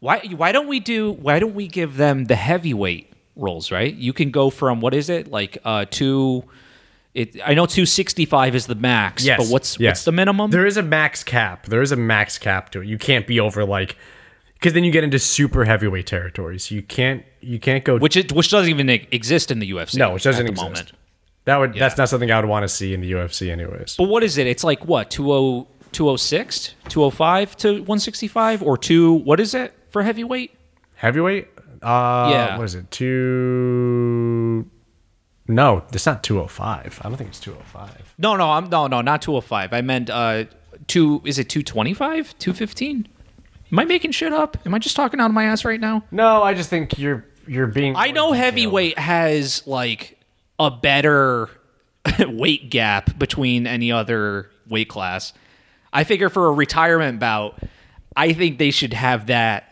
[0.00, 3.94] Why, why don't we do, why don't we give them the heavyweight rolls, right?
[3.94, 5.30] You can go from, what is it?
[5.30, 6.44] Like, uh, two,
[7.14, 9.38] it, I know 265 is the max, Yes.
[9.38, 9.90] but what's, yes.
[9.90, 10.50] what's the minimum?
[10.50, 11.66] There is a max cap.
[11.66, 12.86] There is a max cap to it.
[12.86, 13.96] You can't be over like
[14.54, 16.70] because then you get into super heavyweight territories.
[16.70, 19.96] You can't you can't go which it, which doesn't even exist in the UFC.
[19.96, 20.62] no, which doesn't at exist.
[20.64, 20.92] moment.
[21.46, 23.96] That would that's not something I would want to see in the UFC anyways.
[23.96, 24.46] But what is it?
[24.46, 30.52] It's like what 20 206, 205 to 165 or 2 what is it for heavyweight?
[30.94, 31.48] Heavyweight?
[31.82, 32.58] Uh Yeah.
[32.58, 32.90] what is it?
[32.90, 34.68] Two
[35.48, 37.00] No, it's not 205.
[37.02, 38.14] I don't think it's 205.
[38.18, 39.72] No, no, I'm no, no, not 205.
[39.72, 40.44] I meant uh
[40.86, 42.38] 2 is it 225?
[42.38, 43.08] 215?
[43.72, 44.56] Am I making shit up?
[44.66, 46.04] Am I just talking out of my ass right now?
[46.10, 50.18] No, I just think you're you're being I know heavyweight has like
[50.58, 51.48] a better
[52.20, 55.32] weight gap between any other weight class.
[55.92, 57.58] I figure for a retirement bout,
[58.16, 59.69] I think they should have that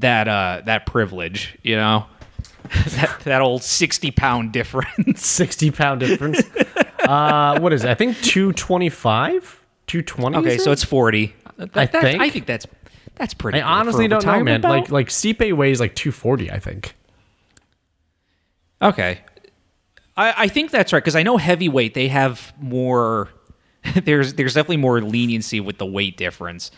[0.00, 2.06] that uh that privilege, you know?
[2.90, 5.24] that, that old 60 pound difference.
[5.26, 6.42] 60 pound difference.
[7.00, 7.90] uh what is it?
[7.90, 9.60] I think 225?
[9.86, 10.36] 220?
[10.38, 10.74] Okay, so it?
[10.74, 11.34] it's 40.
[11.56, 12.20] That- I think.
[12.20, 12.66] I think that's
[13.16, 14.60] that's pretty I honestly don't know, man.
[14.60, 14.70] bout.
[14.70, 16.96] Like like Stipe weighs like 240, I think.
[18.82, 19.20] Okay.
[20.16, 23.28] I, I think that's right because I know heavyweight they have more.
[23.94, 26.70] there's there's definitely more leniency with the weight difference.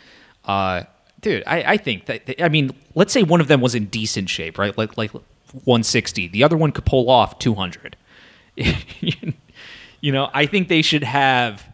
[0.45, 0.85] Uh,
[1.27, 4.31] dude, I, I think that I mean, let's say one of them was in decent
[4.31, 4.79] shape, right?
[4.79, 6.29] Like like 160.
[6.29, 7.97] The other one could pull off 200.
[8.55, 11.67] you know, I think they should have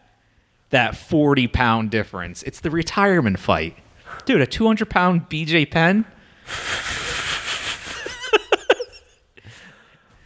[0.70, 2.42] that 40 pound difference.
[2.44, 3.76] It's the retirement fight,
[4.24, 4.40] dude.
[4.40, 6.06] A 200 pound BJ Penn.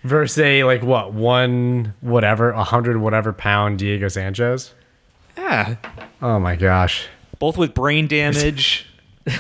[0.05, 4.73] Versus a like what one whatever a hundred whatever pound Diego Sanchez.
[5.37, 5.75] Yeah,
[6.23, 7.09] Oh my gosh.
[7.41, 8.86] both with brain damage.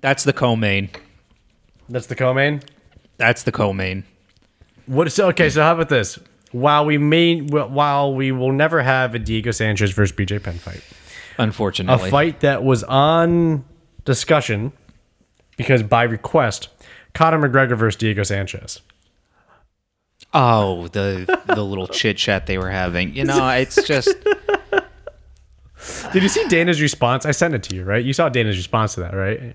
[0.00, 0.90] That's the co-main.
[1.88, 2.62] That's the co-main.
[3.18, 4.04] That's the co-main.
[4.86, 5.12] What?
[5.12, 5.48] So okay.
[5.48, 6.18] So how about this?
[6.50, 10.82] While we may, while we will never have a Diego Sanchez versus BJ Penn fight,
[11.38, 13.64] unfortunately, a fight that was on
[14.04, 14.72] discussion
[15.56, 16.68] because by request,
[17.14, 18.80] Conor McGregor versus Diego Sanchez.
[20.34, 23.14] Oh, the the little chit chat they were having.
[23.14, 24.08] You know, it's just
[26.12, 27.26] Did you see Dana's response?
[27.26, 28.04] I sent it to you, right?
[28.04, 29.54] You saw Dana's response to that, right?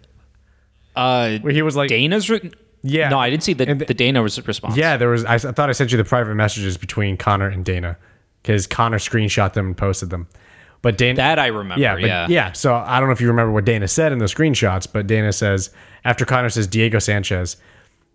[0.95, 2.29] uh Where he was like, Dana's.
[2.29, 2.51] Re-
[2.83, 3.09] Yeah.
[3.09, 4.75] No, I didn't see the the- the Dana res- response.
[4.75, 5.23] Yeah, there was.
[5.25, 7.97] I, I thought I sent you the private messages between Conor and Dana
[8.43, 10.27] because Conor screenshot them and posted them.
[10.81, 11.81] But Dana, that I remember.
[11.81, 12.51] yeah, Yeah, yeah.
[12.51, 15.33] So I don't know if you remember what Dana said in the screenshots, but Dana
[15.33, 15.71] says
[16.05, 17.57] after Conor says Diego Sanchez,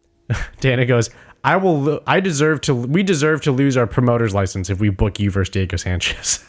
[0.60, 1.10] Dana goes,
[1.44, 2.00] "I will.
[2.06, 2.74] I deserve to.
[2.74, 6.44] We deserve to lose our promoter's license if we book you versus Diego Sanchez."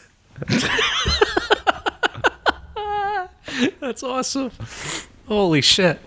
[3.80, 4.50] That's awesome.
[5.28, 6.00] Holy shit.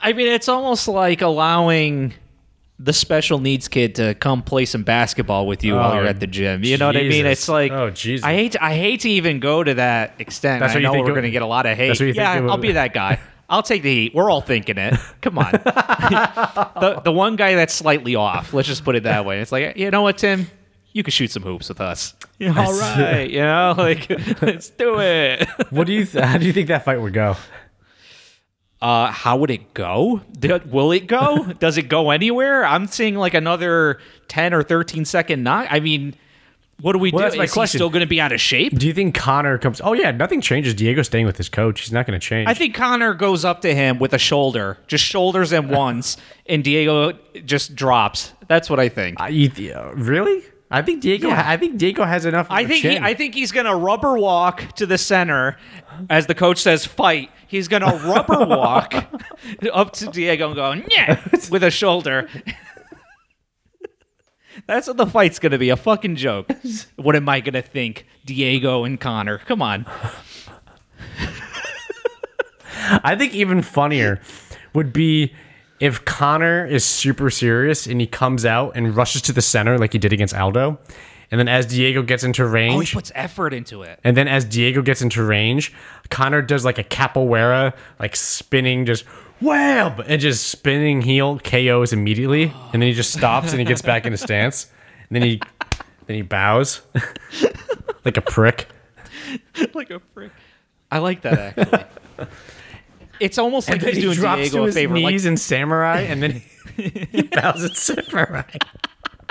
[0.00, 2.12] I mean, it's almost like allowing
[2.78, 6.20] the special needs kid to come play some basketball with you while Oh, you're at
[6.20, 6.62] the gym.
[6.64, 7.24] You know what I mean?
[7.24, 8.24] It's like Oh, Jesus.
[8.24, 10.60] I hate to, I hate to even go to that extent.
[10.60, 11.88] That's I what you think we're going to get a lot of hate.
[11.88, 13.20] that's what you think yeah, I'll be that guy.
[13.48, 14.14] I'll take the heat.
[14.14, 14.98] We're all thinking it.
[15.20, 15.52] Come on.
[15.52, 18.54] the the one guy that's slightly off.
[18.54, 19.40] Let's just put it that way.
[19.40, 20.46] It's like you know what, Tim.
[20.92, 22.14] You can shoot some hoops with us.
[22.38, 24.08] Yeah, all right, you know, like
[24.42, 25.48] let's do it.
[25.70, 26.04] What do you?
[26.06, 27.36] Th- how do you think that fight would go?
[28.80, 30.20] Uh, how would it go?
[30.38, 31.44] Did, will it go?
[31.54, 32.66] Does it go anywhere?
[32.66, 33.98] I'm seeing like another
[34.28, 35.68] 10 or 13 second knock.
[35.70, 36.14] I mean,
[36.80, 37.24] what do we Well, do?
[37.24, 38.78] that's my Is he still going to be out of shape?
[38.78, 39.80] Do you think Conor comes?
[39.82, 40.74] Oh yeah, nothing changes.
[40.74, 41.80] Diego's staying with his coach.
[41.80, 42.48] He's not going to change.
[42.48, 46.62] I think Conor goes up to him with a shoulder, just shoulders him once, and
[46.64, 47.12] Diego
[47.44, 48.32] just drops.
[48.48, 49.20] That's what I think.
[49.20, 50.42] Uh, you uh, really?
[50.70, 51.28] I think Diego.
[51.28, 51.42] Yeah.
[51.46, 52.46] I think Diego has enough.
[52.46, 52.98] Of I a think he.
[52.98, 55.56] I think he's gonna rubber walk to the center,
[56.10, 57.30] as the coach says, fight.
[57.46, 58.92] He's gonna rubber walk
[59.72, 61.20] up to Diego and go, yeah,
[61.50, 62.28] with a shoulder.
[64.66, 66.50] That's what the fight's gonna be—a fucking joke.
[66.96, 69.38] What am I gonna think, Diego and Conor?
[69.38, 69.86] Come on.
[73.02, 74.20] I think even funnier
[74.74, 75.32] would be
[75.80, 79.92] if Conor is super serious and he comes out and rushes to the center like
[79.92, 80.78] he did against Aldo,
[81.30, 83.98] and then as Diego gets into range, Oh, he puts effort into it.
[84.04, 85.72] and then as Diego gets into range,
[86.10, 89.04] Conor does like a capoeira, like spinning, just
[89.44, 93.82] wham, and just spinning heel KOs immediately, and then he just stops and he gets
[93.82, 94.70] back into stance,
[95.08, 95.40] and then he
[96.06, 96.82] then he bows
[98.04, 98.68] like a prick.
[99.74, 100.32] like a prick.
[100.90, 102.26] I like that actually.
[103.20, 104.94] It's almost like And he's he doing drops Diego to a his favor.
[104.94, 106.42] Like, knees in samurai, and then
[106.76, 108.42] he, he bows at samurai.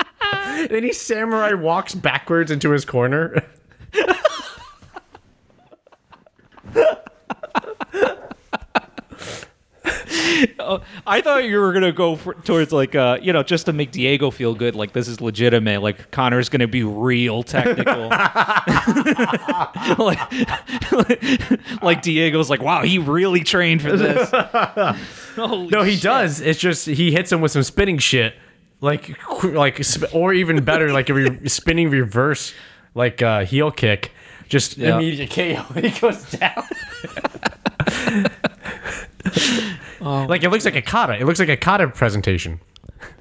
[0.68, 3.44] then he samurai walks backwards into his corner.
[11.06, 13.90] I thought you were gonna go for, towards like uh you know just to make
[13.92, 18.08] Diego feel good like this is legitimate like Conor's gonna be real technical
[19.98, 20.18] like,
[21.82, 24.30] like Diego's like wow he really trained for this
[25.36, 26.02] No, he shit.
[26.02, 26.40] does.
[26.40, 28.34] It's just he hits him with some spinning shit,
[28.80, 29.80] like like
[30.12, 32.54] or even better, like a re- spinning reverse,
[32.94, 34.12] like uh, heel kick.
[34.48, 34.94] Just Yeah.
[34.96, 35.62] immediate KO.
[35.80, 36.62] He goes down.
[40.00, 41.18] Um, like it looks like a kata.
[41.18, 42.60] It looks like a kata presentation.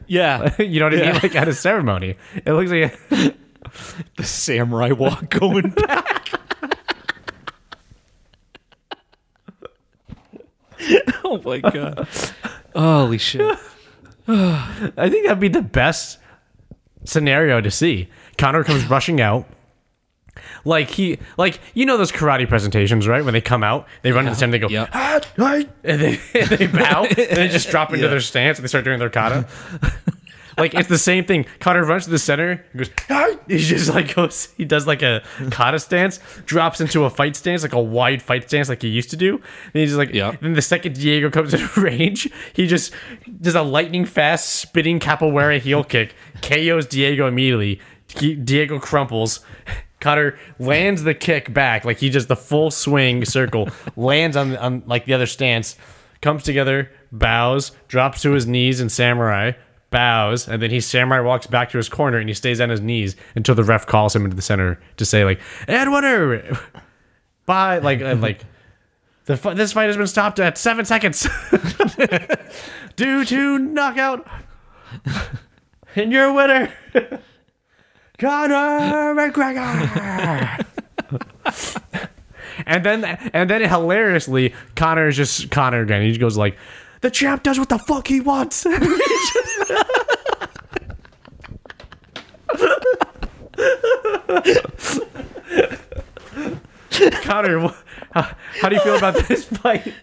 [0.08, 1.12] yeah you know what I Yeah.
[1.14, 1.20] mean?
[1.24, 2.16] Like at a ceremony.
[2.46, 3.34] It looks like a,
[4.18, 6.30] the samurai walk going back
[11.24, 12.08] oh my god
[12.76, 13.58] holy shit
[14.28, 16.18] I think that'd be the best
[17.06, 18.10] scenario to see.
[18.38, 19.46] Conor comes rushing out.
[20.66, 23.24] Like he, like you know those karate presentations, right?
[23.24, 24.88] When they come out, they run to the center, they go, Yeah.
[24.94, 28.64] "Ah, ah," and they, and they bow, and they just drop into their stance, and
[28.64, 29.46] they start doing their kata.
[30.58, 31.46] like it's the same thing.
[31.60, 35.02] Conor runs to the center, he goes, "Ah," he just like goes, he does like
[35.02, 35.22] a
[35.52, 39.10] kata stance, drops into a fight stance, like a wide fight stance, like he used
[39.10, 39.34] to do.
[39.36, 40.36] And he's just like, Yeah.
[40.42, 42.94] then the second Diego comes in range, he just
[43.42, 47.82] does a lightning fast spinning capoeira heel kick, KOs Diego immediately.
[48.08, 49.40] He- Diego crumples.
[50.04, 54.84] Cutter lands the kick back, like he does the full swing circle, lands on, on
[54.86, 55.78] like the other stance,
[56.22, 59.54] comes together, bows, drops to his knees in samurai,
[59.92, 62.82] bows, and then he samurai walks back to his corner and he stays on his
[62.82, 65.40] knees until the ref calls him into the center to say like,
[65.70, 66.60] and winner,
[67.46, 68.42] bye, like uh, like
[69.24, 71.26] the this fight has been stopped at seven seconds
[72.98, 74.28] due to knockout.
[75.96, 76.74] And you're a winner,
[78.24, 80.66] Conor McGregor.
[82.66, 86.04] and then and then hilariously, Conor is just Conor again.
[86.04, 86.58] He just goes like,
[87.02, 88.66] "The champ does what the fuck he wants."
[97.24, 97.74] Conor,
[98.12, 99.94] how, how do you feel about this fight?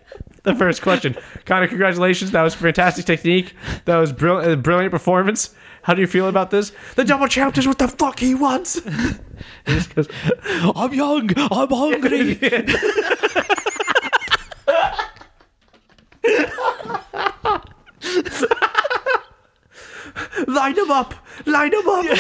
[0.43, 1.17] The first question,
[1.47, 1.69] Conor.
[1.69, 3.55] Congratulations, that was fantastic technique.
[3.87, 5.55] That was brilliant, brilliant performance.
[5.83, 6.73] How do you feel about this?
[6.95, 8.81] The double champ is what the fuck he wants.
[9.67, 10.09] He just goes,
[10.77, 12.39] I'm young I'm hungry
[20.47, 21.15] Line him up!
[21.47, 22.05] Line him up!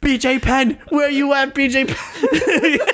[0.00, 2.78] BJ Penn, where you at, BJ Penn?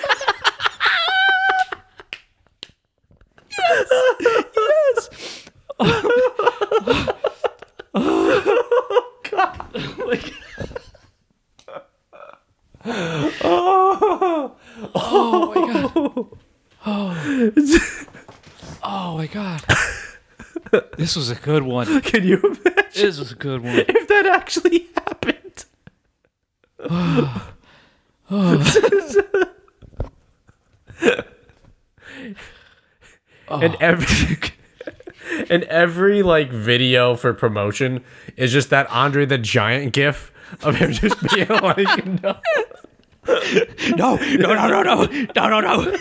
[14.99, 16.27] Oh my god.
[16.89, 17.19] Oh.
[18.83, 19.63] oh my god.
[20.97, 22.01] This was a good one.
[22.03, 23.85] Can you imagine This was a good one.
[23.89, 25.65] if that actually happened?
[33.49, 33.61] Oh.
[33.61, 34.39] and every
[35.51, 38.05] and every like video for promotion
[38.37, 40.33] is just that Andre the Giant gif
[40.63, 42.37] of him just being like, no.
[43.97, 45.05] No, no, no, no, no,
[45.35, 45.97] no, no, no.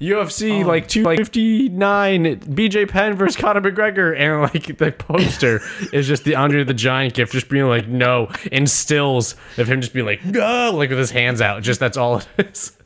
[0.00, 0.68] UFC oh.
[0.68, 5.60] like 259 BJ Penn versus Conor McGregor and like the poster
[5.92, 9.80] is just the Andre the Giant gift just being like no and stills of him
[9.80, 12.77] just being like no like with his hands out just that's all it is.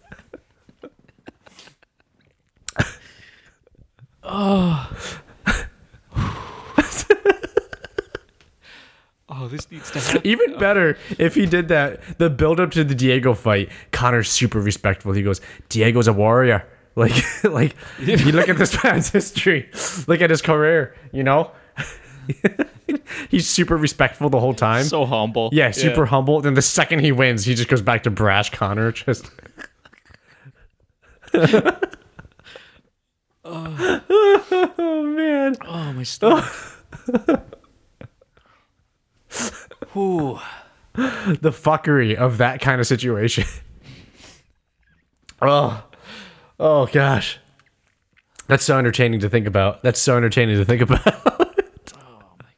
[4.34, 4.90] Oh,
[9.34, 10.20] Oh, this needs to happen.
[10.24, 10.58] Even oh.
[10.58, 15.12] better if he did that the build up to the Diego fight Conor's super respectful
[15.12, 15.40] he goes
[15.70, 19.70] Diego's a warrior like like you look at this man's history
[20.06, 21.50] look at his career you know
[23.30, 25.50] he's super respectful the whole time So humble.
[25.52, 26.40] Yeah, super humble.
[26.40, 28.92] Then the second he wins, he just goes back to brash Conor.
[28.92, 29.30] Just
[33.44, 36.44] oh man, Oh, my stomach.
[39.96, 40.38] Ooh.
[40.94, 43.44] the fuckery of that kind of situation.
[45.40, 45.82] oh,
[46.60, 47.38] oh gosh,
[48.46, 49.82] that's so entertaining to think about.
[49.82, 51.06] That's so entertaining to think about.
[51.06, 52.52] Oh my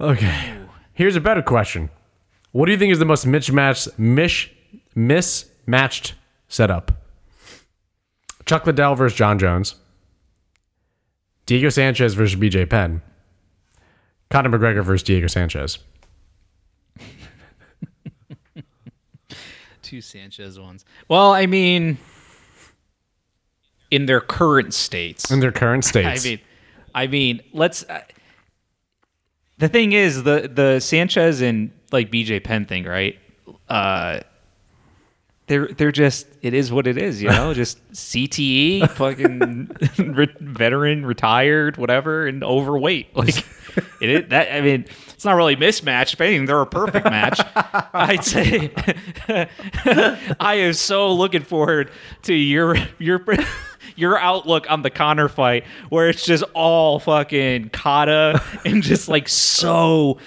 [0.00, 0.12] god.
[0.12, 0.54] okay,
[0.94, 1.90] here's a better question.
[2.52, 4.50] What do you think is the most mismatched, mish,
[4.94, 6.14] mismatched
[6.48, 6.92] setup?
[8.46, 9.74] Chuck Liddell versus Jon Jones.
[11.46, 13.02] Diego Sanchez versus BJ Penn.
[14.30, 15.78] Conor McGregor versus Diego Sanchez.
[19.82, 20.84] Two Sanchez ones.
[21.08, 21.98] Well, I mean,
[23.90, 25.30] in their current states.
[25.30, 26.24] In their current states.
[26.24, 26.40] I mean,
[26.94, 27.84] I mean, let's.
[27.84, 28.00] Uh,
[29.58, 33.16] the thing is, the the Sanchez and like BJ Penn thing, right?
[33.68, 34.20] Uh,
[35.46, 37.54] they're they're just it is what it is, you know.
[37.54, 39.70] just CTE, fucking
[40.14, 43.08] re- veteran, retired, whatever, and overweight.
[43.16, 43.44] Like
[44.00, 44.54] it is that.
[44.54, 46.14] I mean, it's not really mismatched.
[46.14, 47.40] If anything, they're a perfect match.
[47.92, 48.72] I'd say.
[50.40, 51.90] I am so looking forward
[52.22, 53.22] to your your
[53.96, 59.28] your outlook on the Conor fight, where it's just all fucking kata and just like
[59.28, 60.18] so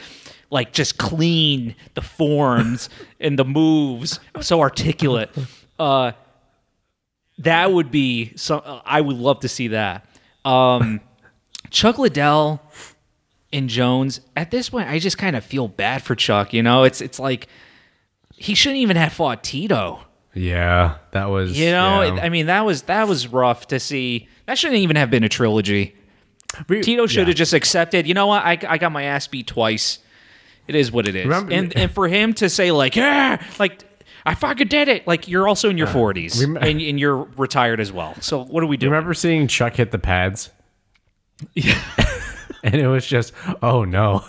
[0.50, 2.90] like just clean the forms
[3.20, 5.30] and the moves, so articulate.
[5.78, 6.12] Uh,
[7.40, 8.62] that would be some.
[8.86, 10.06] I would love to see that.
[10.44, 11.02] Um,
[11.70, 12.62] Chuck Liddell
[13.54, 14.22] and Jones.
[14.36, 16.54] At this point, I just kind of feel bad for Chuck.
[16.54, 17.48] You know, it's it's like
[18.36, 20.02] he shouldn't even have fought Tito.
[20.34, 21.58] yeah, that was.
[21.58, 22.22] You know, yeah.
[22.22, 24.28] I mean, that was that was rough to see.
[24.46, 25.96] That shouldn't even have been a trilogy.
[26.68, 27.26] Tito should yeah.
[27.28, 28.08] have just accepted.
[28.08, 28.44] You know what?
[28.44, 30.00] I, I got my ass beat twice.
[30.70, 31.26] It is what it is.
[31.26, 33.84] Remember- and and for him to say like, yeah, like
[34.26, 35.08] I fucking did it.
[35.08, 38.14] Like you're also in your uh, forties rem- and, and you're retired as well.
[38.22, 38.92] So what are we doing?
[38.92, 40.52] remember seeing Chuck hit the pads?
[41.56, 41.82] Yeah.
[42.64, 43.34] and it was just,
[43.64, 44.24] oh no.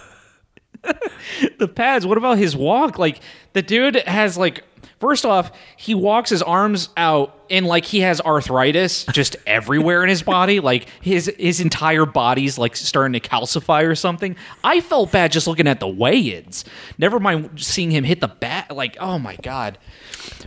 [1.58, 2.06] the pads.
[2.06, 2.98] What about his walk?
[2.98, 3.20] Like
[3.52, 4.64] the dude has like
[5.00, 10.08] first off, he walks his arms out and like he has arthritis just everywhere in
[10.08, 10.60] his body.
[10.60, 14.36] Like his his entire body's like starting to calcify or something.
[14.62, 16.64] I felt bad just looking at the weigh-ins.
[16.98, 18.76] Never mind seeing him hit the bat.
[18.76, 19.78] Like oh my god.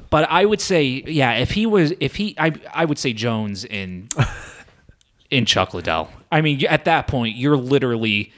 [0.09, 3.65] But I would say yeah, if he was if he I I would say Jones
[3.65, 4.07] in
[5.29, 6.09] in Chuck Liddell.
[6.31, 8.31] I mean, at that point, you're literally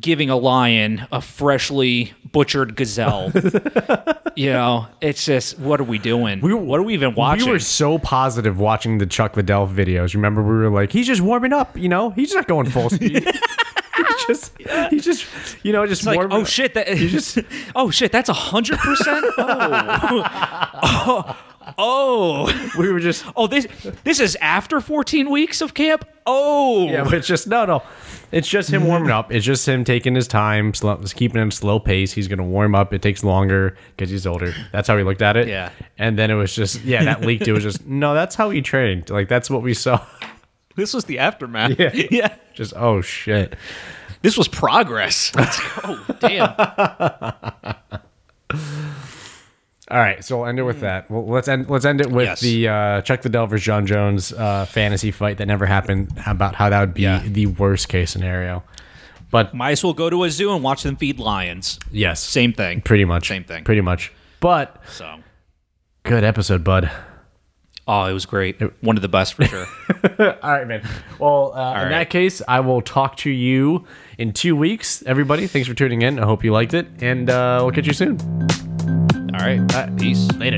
[0.00, 3.32] giving a lion a freshly butchered gazelle.
[4.36, 6.40] you know, it's just what are we doing?
[6.40, 7.46] We, what are we even watching?
[7.46, 10.14] We were so positive watching the Chuck Liddell videos.
[10.14, 12.10] Remember, we were like, he's just warming up, you know?
[12.10, 13.24] He's not going full speed.
[13.96, 14.52] he's just,
[14.90, 15.26] he's just,
[15.62, 16.46] you know, just like, oh up.
[16.46, 17.38] shit, that just,
[17.74, 19.24] oh shit, that's a hundred percent.
[19.38, 21.36] Oh,
[21.78, 23.66] oh, We were just, oh, this
[24.04, 26.06] this is after fourteen weeks of camp.
[26.28, 27.82] Oh, yeah, but it's just, no, no.
[28.32, 29.32] It's just him warming up.
[29.32, 32.12] It's just him taking his time, slow, just keeping him slow pace.
[32.12, 32.92] He's going to warm up.
[32.92, 34.52] It takes longer because he's older.
[34.72, 35.46] That's how he looked at it.
[35.46, 35.70] Yeah.
[35.98, 37.46] And then it was just, yeah, that leaked.
[37.46, 39.08] It was just, no, that's how he trained.
[39.10, 40.04] Like, that's what we saw.
[40.74, 41.78] this was the aftermath.
[41.78, 41.92] Yeah.
[42.10, 42.34] yeah.
[42.54, 43.54] Just, oh, shit.
[44.22, 45.32] This was progress.
[45.36, 46.00] Let's go.
[46.18, 46.56] Damn.
[49.88, 51.08] All right, so we'll end it with that.
[51.10, 51.70] Well, let's end.
[51.70, 52.40] Let's end it with Yes.
[52.40, 56.10] the uh, Chuck the Delvers Jon Jones uh, fantasy fight that never happened.
[56.26, 57.22] About how that would be Yeah.
[57.24, 58.64] the worst case scenario.
[59.30, 61.78] But Might as well go to a zoo and watch them feed lions.
[61.92, 62.80] yes, Same thing.
[62.80, 63.62] pretty much, Same thing.
[63.64, 64.12] pretty much.
[64.40, 65.16] But So
[66.04, 66.90] good episode, bud.
[67.88, 68.60] Oh, it was great.
[68.82, 69.66] One of the best for sure.
[70.42, 70.82] All right, man.
[71.20, 71.88] Well, uh, in right.
[71.90, 73.84] that case, I will talk to you
[74.18, 75.04] in two weeks.
[75.06, 76.18] Everybody, thanks for tuning in.
[76.18, 78.18] I hope you liked it, and uh, we'll catch you soon.
[79.38, 79.66] All right.
[79.68, 79.90] Bye.
[79.98, 80.26] Peace.
[80.32, 80.56] Later.